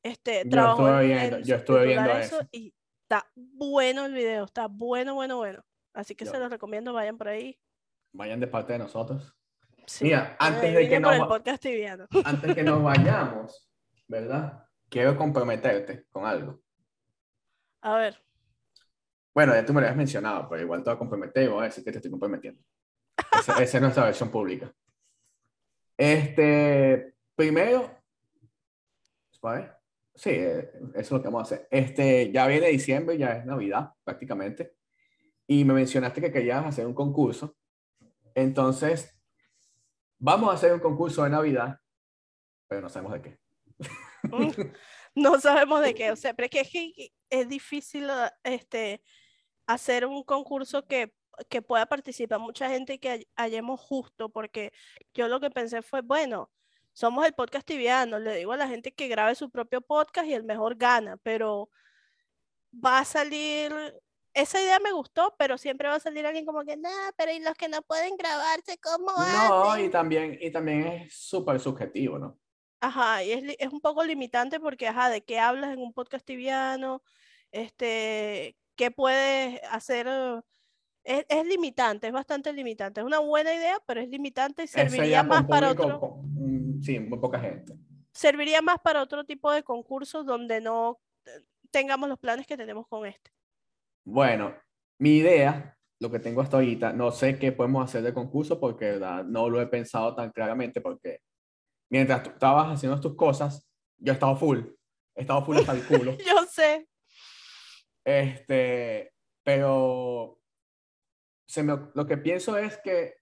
[0.02, 2.50] Este, Yo trabajó estuve en- viendo- en yo estuve viendo subtitular eso.
[2.54, 2.74] y
[3.04, 5.66] está bueno el video, está bueno, bueno, bueno.
[5.94, 7.60] Así que Yo- se los recomiendo, vayan por ahí.
[8.14, 9.36] vayan de parte de nosotros.
[9.86, 11.12] Sí, Mira, antes de que nos.
[12.24, 13.70] Antes que nos vayamos,
[14.08, 14.68] ¿verdad?
[14.90, 16.62] Quiero comprometerte con algo.
[17.82, 18.25] A ver,
[19.36, 21.62] Bueno, ya tú me lo habías mencionado, pero igual te voy a comprometer y voy
[21.62, 22.64] a decir que te estoy comprometiendo.
[23.38, 24.74] Esa, esa es nuestra versión pública.
[25.98, 27.92] Este, primero,
[29.42, 29.72] ¿vale?
[30.16, 31.68] Sí, eh, eso es lo que vamos a hacer.
[31.70, 34.76] Este, ya viene diciembre, ya es Navidad prácticamente,
[35.46, 37.58] y me mencionaste que querías hacer un concurso.
[38.34, 39.14] Entonces,
[40.18, 41.78] vamos a hacer un concurso de Navidad,
[42.70, 43.40] pero no sabemos de qué.
[44.24, 44.52] mm,
[45.16, 48.10] no sabemos de qué, o sea, pero es que es, difícil
[48.44, 49.02] este,
[49.68, 51.14] hacer un concurso que,
[51.50, 54.72] que pueda participar mucha gente y que hallemos justo, porque
[55.14, 56.52] yo lo que pensé fue, bueno,
[56.94, 60.34] somos el podcast tibiano, le digo a la gente que grabe su propio podcast y
[60.34, 61.70] el mejor gana, pero
[62.74, 63.74] va a salir,
[64.34, 67.40] esa idea me gustó, pero siempre va a salir alguien como que, nah, pero ¿y
[67.40, 69.86] los que no pueden grabarse, cómo No, hacen?".
[69.86, 72.38] y también, y también es súper subjetivo, ¿no?
[72.82, 76.26] Ajá, y es, es un poco limitante porque, ajá, ¿de qué hablas en un podcast
[76.26, 77.02] tibiano?
[77.52, 80.08] Este, ¿qué puedes hacer?
[80.08, 80.42] eh,
[81.04, 83.02] Es, es limitante, es bastante limitante.
[83.02, 86.82] Es una buena idea, pero es limitante y serviría más para público, otro, con- mm,
[86.82, 87.76] sí, muy poca gente.
[88.12, 92.88] serviría más para otro tipo de concursos donde no eh, tengamos los planes que tenemos
[92.88, 93.32] con este.
[94.04, 94.54] Bueno,
[95.00, 96.94] mi idea lo que tengo hasta ahorita.
[96.94, 99.24] No sé qué podemos hacer de concurso porque ¿verdad?
[99.24, 101.22] no lo he pensado tan claramente porque
[101.90, 103.68] mientras tú estabas haciendo tus cosas,
[103.98, 104.60] yo he estado full.
[105.16, 106.12] He estado full hasta el culo.
[106.26, 106.88] Yo sé.
[108.06, 110.40] Este, pero
[111.48, 113.16] se me, lo que pienso es que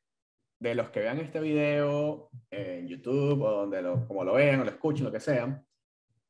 [0.60, 4.64] de los que vean este video en YouTube o donde lo, como lo vean o
[4.64, 5.66] lo escuchen, lo que sean,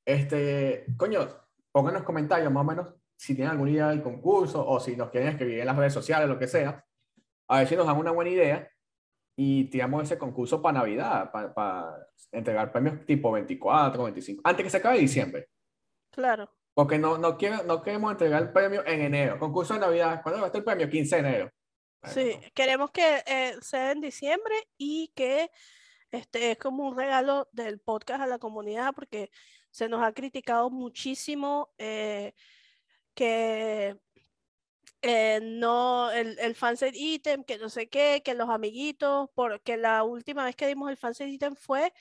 [0.06, 1.28] este, coño,
[1.72, 5.10] pongan los comentarios más o menos si tienen alguna idea del concurso o si nos
[5.10, 6.84] quieren escribir en las redes sociales, lo que sea,
[7.47, 8.70] a ver si nos dan una buena idea
[9.36, 14.78] y tiramos ese concurso para Navidad, para, entregar premios tipo 24, 25, antes que se
[14.78, 15.47] acabe diciembre.
[16.12, 16.49] Claro.
[16.74, 19.38] Porque no, no, quiero, no queremos entregar el premio en enero.
[19.39, 20.89] Concurso de Navidad, ¿cuándo va a estar el premio?
[20.89, 21.51] 15 de enero.
[22.05, 25.49] Sí, queremos que eh, sea en diciembre y que
[26.11, 29.32] este es como un regalo del podcast a la comunidad porque
[29.71, 32.34] se nos ha criticado muchísimo eh,
[33.13, 33.97] que
[35.01, 40.03] eh, no, el, el fanset item, que no sé qué, que los amiguitos, porque la
[40.03, 41.93] última vez que dimos el fanset item fue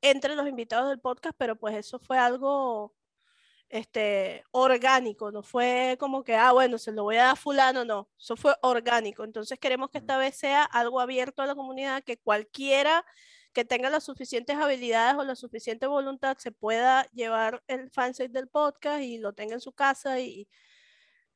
[0.00, 2.94] entre los invitados del podcast, pero pues eso fue algo
[3.72, 7.84] este, orgánico, no fue como que, ah, bueno, se lo voy a dar a fulano,
[7.86, 9.24] no, eso fue orgánico.
[9.24, 13.04] Entonces queremos que esta vez sea algo abierto a la comunidad, que cualquiera
[13.54, 18.48] que tenga las suficientes habilidades o la suficiente voluntad se pueda llevar el fanset del
[18.48, 20.48] podcast y lo tenga en su casa y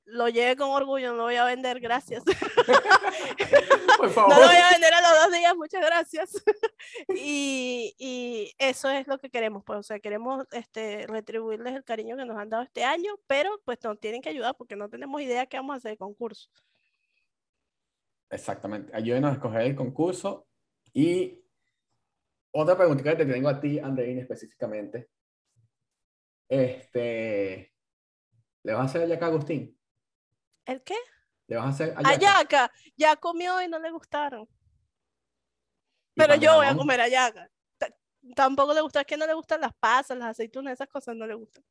[0.06, 2.24] lo lleve con orgullo, no lo voy a vender, gracias.
[3.98, 4.30] Por favor.
[4.30, 6.44] No lo voy a vender a los dos días, muchas gracias.
[7.08, 12.16] y, y, eso es lo que queremos, pues, o sea, queremos este, retribuirles el cariño
[12.16, 15.20] que nos han dado este año, pero pues nos tienen que ayudar porque no tenemos
[15.20, 16.48] idea qué vamos a hacer de concurso.
[18.30, 20.46] Exactamente, ayúdenos a escoger el concurso
[20.92, 21.42] y
[22.52, 25.10] otra pregunta que te tengo a ti, Andreina, específicamente.
[26.48, 27.72] Este,
[28.62, 29.75] ¿le vas a hacer a Agustín?
[30.66, 30.96] ¿El qué?
[31.46, 32.10] ¿Le vas a hacer ayaca?
[32.10, 32.72] ayaca.
[32.96, 34.48] Ya comió y no le gustaron.
[36.14, 37.48] Pero yo voy a comer ayaca.
[38.34, 41.26] Tampoco le gusta, es que no le gustan las pasas, las aceitunas, esas cosas no
[41.26, 41.64] le gustan.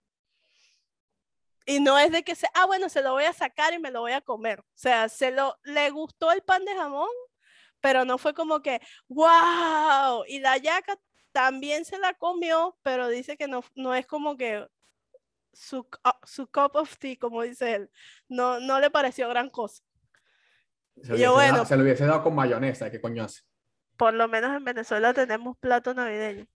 [1.65, 3.91] Y no es de que se, ah, bueno, se lo voy a sacar y me
[3.91, 4.59] lo voy a comer.
[4.59, 7.09] O sea, se lo, le gustó el pan de jamón,
[7.81, 10.23] pero no fue como que, wow.
[10.27, 10.97] Y la yaca
[11.31, 14.65] también se la comió, pero dice que no, no es como que
[15.55, 17.89] su, ah, su cup of tea, como dice él.
[18.27, 19.83] No, no le pareció gran cosa.
[21.01, 23.41] Se, yo, bueno, se lo hubiese dado con mayonesa, ¿qué coño hace?
[23.97, 26.45] Por lo menos en Venezuela tenemos plato navideño.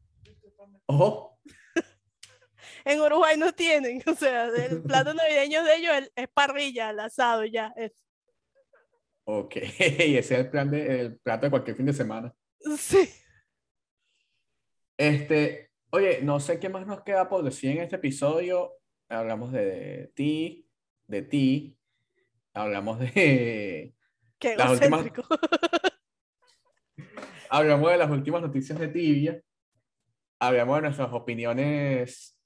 [0.87, 1.39] Ojo.
[2.85, 7.45] en Uruguay no tienen, o sea, el plato navideño de ellos es, parrilla, el asado
[7.45, 7.73] ya.
[7.77, 7.93] Es.
[9.25, 12.35] Ok, ese es el, plan de, el plato de cualquier fin de semana.
[12.79, 13.11] Sí.
[14.97, 18.80] Este, oye, no sé qué más nos queda por decir en este episodio.
[19.11, 20.69] Hablamos de ti,
[21.09, 21.77] de ti,
[22.55, 23.93] hablamos de...
[24.39, 25.05] Qué las últimas,
[27.51, 29.43] hablamos de las últimas noticias de Tibia,
[30.39, 32.39] hablamos de nuestras opiniones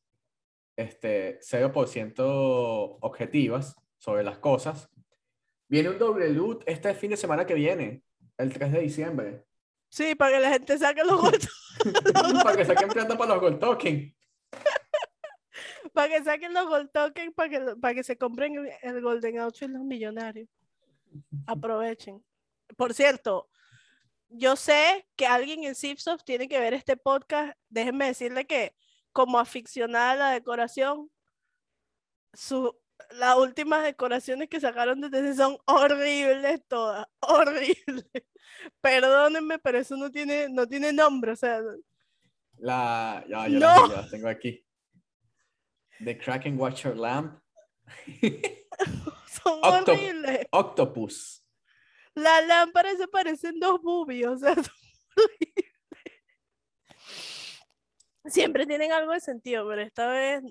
[0.75, 4.89] este, 0% objetivas sobre las cosas.
[5.69, 8.03] Viene un doble loot este fin de semana que viene,
[8.39, 9.45] el 3 de diciembre.
[9.91, 11.47] Sí, para que la gente saque los gold
[12.43, 14.15] Para que saquen plata para los gold tokens.
[15.93, 19.69] Para que saquen los gold tokens, para que, para que se compren el Golden Outfit
[19.69, 20.49] los millonarios.
[21.47, 22.25] Aprovechen.
[22.77, 23.49] Por cierto,
[24.29, 27.57] yo sé que alguien en Zipsoft tiene que ver este podcast.
[27.69, 28.75] Déjenme decirle que,
[29.13, 31.11] como aficionada a la decoración,
[32.33, 32.77] su,
[33.11, 38.07] las últimas decoraciones que sacaron desde son horribles todas, horribles.
[38.81, 41.61] Perdónenme, pero eso no tiene, no tiene nombre, o sea.
[42.57, 44.09] La, ya, yo no.
[44.11, 44.65] tengo aquí.
[46.03, 47.39] The Kraken Watcher Lamp.
[49.27, 50.47] son horribles.
[50.51, 51.45] Octopus.
[52.15, 54.55] La lámpara se parecen dos boobies, o sea,
[58.27, 60.43] Siempre tienen algo de sentido, pero esta vez.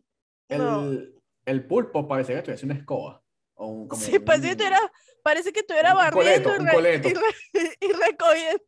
[0.48, 1.16] El,
[1.46, 3.24] el pulpo parece que estuviese una escoba.
[3.56, 4.92] O un, como sí, parece, que tuviera,
[5.24, 6.52] parece que estuviera barriendo
[7.82, 8.64] y, recogiendo.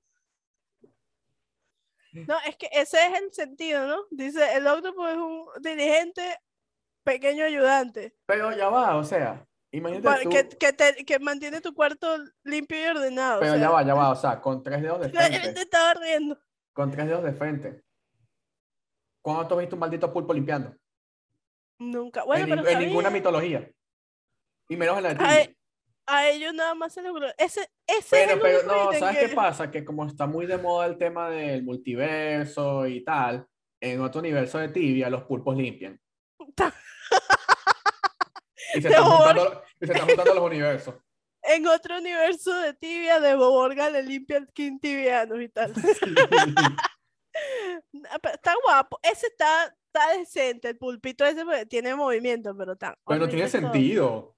[2.27, 4.05] No, es que ese es el sentido, ¿no?
[4.09, 6.37] Dice, el octopus es un dirigente,
[7.05, 8.13] pequeño ayudante.
[8.25, 12.07] Pero ya va, o sea, Imagínate tú, que, te, que, mantiene tu cuarto
[12.43, 13.41] limpio y ordenado.
[13.41, 15.39] Pero ya va, ya va, o sea, con tres dedos de frente.
[15.39, 16.39] Gente estaba riendo.
[16.71, 17.83] Con tres dedos de frente.
[19.21, 20.73] ¿Cuándo tú has visto un maldito pulpo limpiando?
[21.79, 22.23] Nunca.
[22.23, 23.69] Bueno, en, pero en ninguna mitología.
[24.69, 25.57] Y menos en la a, e,
[26.05, 29.69] a ellos nada más se les Ese, ese pero, es pero no, ¿sabes qué pasa?
[29.69, 33.45] Que como está muy de moda el tema del multiverso y tal,
[33.81, 35.99] en otro universo de tibia los pulpos limpian.
[38.73, 40.95] Y se, están juntando, y se están juntando los universos.
[41.43, 45.73] en otro universo de tibia, de Boborga le limpia el skin tibiano y tal.
[48.09, 48.97] Ah, Está guapo.
[49.03, 50.69] Ese está, está decente.
[50.69, 52.95] El pulpito ese pues, tiene movimiento, pero tan.
[53.05, 54.35] Pero no tiene sentido.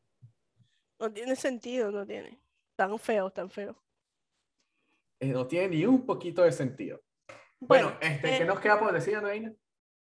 [0.99, 2.41] No tiene sentido, no tiene.
[2.76, 3.76] Tan feo, tan feo.
[5.20, 7.01] Eh, No tiene ni un poquito de sentido.
[7.59, 9.53] Bueno, este, ¿qué eh, nos queda por decir, Andreina?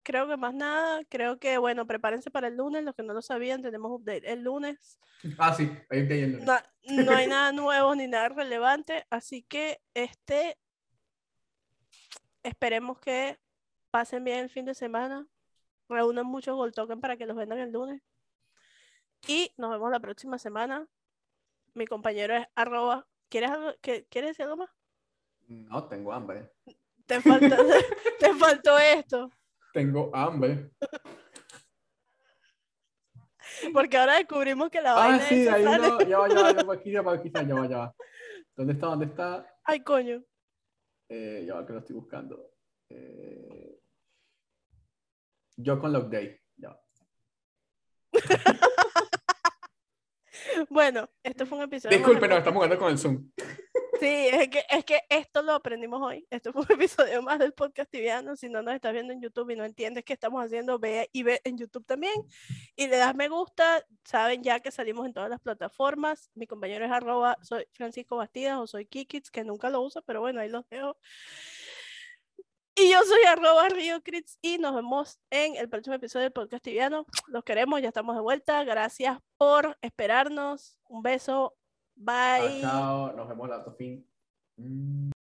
[0.09, 1.03] Creo que más nada.
[1.07, 2.83] Creo que, bueno, prepárense para el lunes.
[2.83, 4.99] Los que no lo sabían, tenemos update el lunes.
[5.37, 6.39] Ah, sí, ahí está yendo.
[6.39, 10.57] Na- no hay nada nuevo ni nada relevante, así que este
[12.41, 13.37] esperemos que
[13.91, 15.27] pasen bien el fin de semana,
[15.87, 18.01] reúnan muchos Gold Token para que los vendan el lunes
[19.27, 20.87] y nos vemos la próxima semana.
[21.75, 23.05] Mi compañero es arroba.
[23.29, 24.69] ¿Quieres, algo, que- ¿quieres decir algo más?
[25.47, 26.51] No, tengo hambre.
[27.05, 27.55] Te faltó,
[28.19, 29.29] te faltó esto,
[29.79, 30.71] Tengo hambre.
[33.73, 36.41] porque ahora descubrimos que la Ah, vaina sí, esa ahí sale- no, ya va, ya
[36.41, 37.95] va, ya va, aquí, ya va, aquí ya va, ya va.
[38.57, 38.87] ¿Dónde está?
[38.87, 39.57] ¿Dónde está?
[39.63, 40.21] Ay, coño.
[41.07, 42.51] Eh, ya va, que lo estoy buscando.
[42.89, 43.79] Eh,
[45.55, 46.43] yo con la update.
[46.57, 46.81] Ya va.
[50.69, 51.97] Bueno, esto fue un episodio.
[51.97, 53.31] Disculpen, nos estamos jugando con el Zoom.
[53.99, 56.25] Sí, es que, es que esto lo aprendimos hoy.
[56.29, 58.35] Esto fue un episodio más del podcast tibiano.
[58.37, 61.23] Si no nos estás viendo en YouTube y no entiendes qué estamos haciendo, ve y
[61.23, 62.13] ve en YouTube también.
[62.75, 63.83] Y le das me gusta.
[64.05, 66.29] Saben ya que salimos en todas las plataformas.
[66.33, 70.21] Mi compañero es arroba, soy Francisco Bastidas o soy Kikits, que nunca lo uso, pero
[70.21, 70.97] bueno, ahí los dejo.
[72.75, 76.63] Y yo soy arroba Río Crits y nos vemos en el próximo episodio del podcast
[76.63, 77.05] tibiano.
[77.27, 78.63] Los queremos, ya estamos de vuelta.
[78.63, 80.77] Gracias por esperarnos.
[80.87, 81.58] Un beso.
[81.99, 82.61] Bye.
[82.61, 84.05] Chao, chao, nos vemos la fin.
[84.57, 85.11] Mm.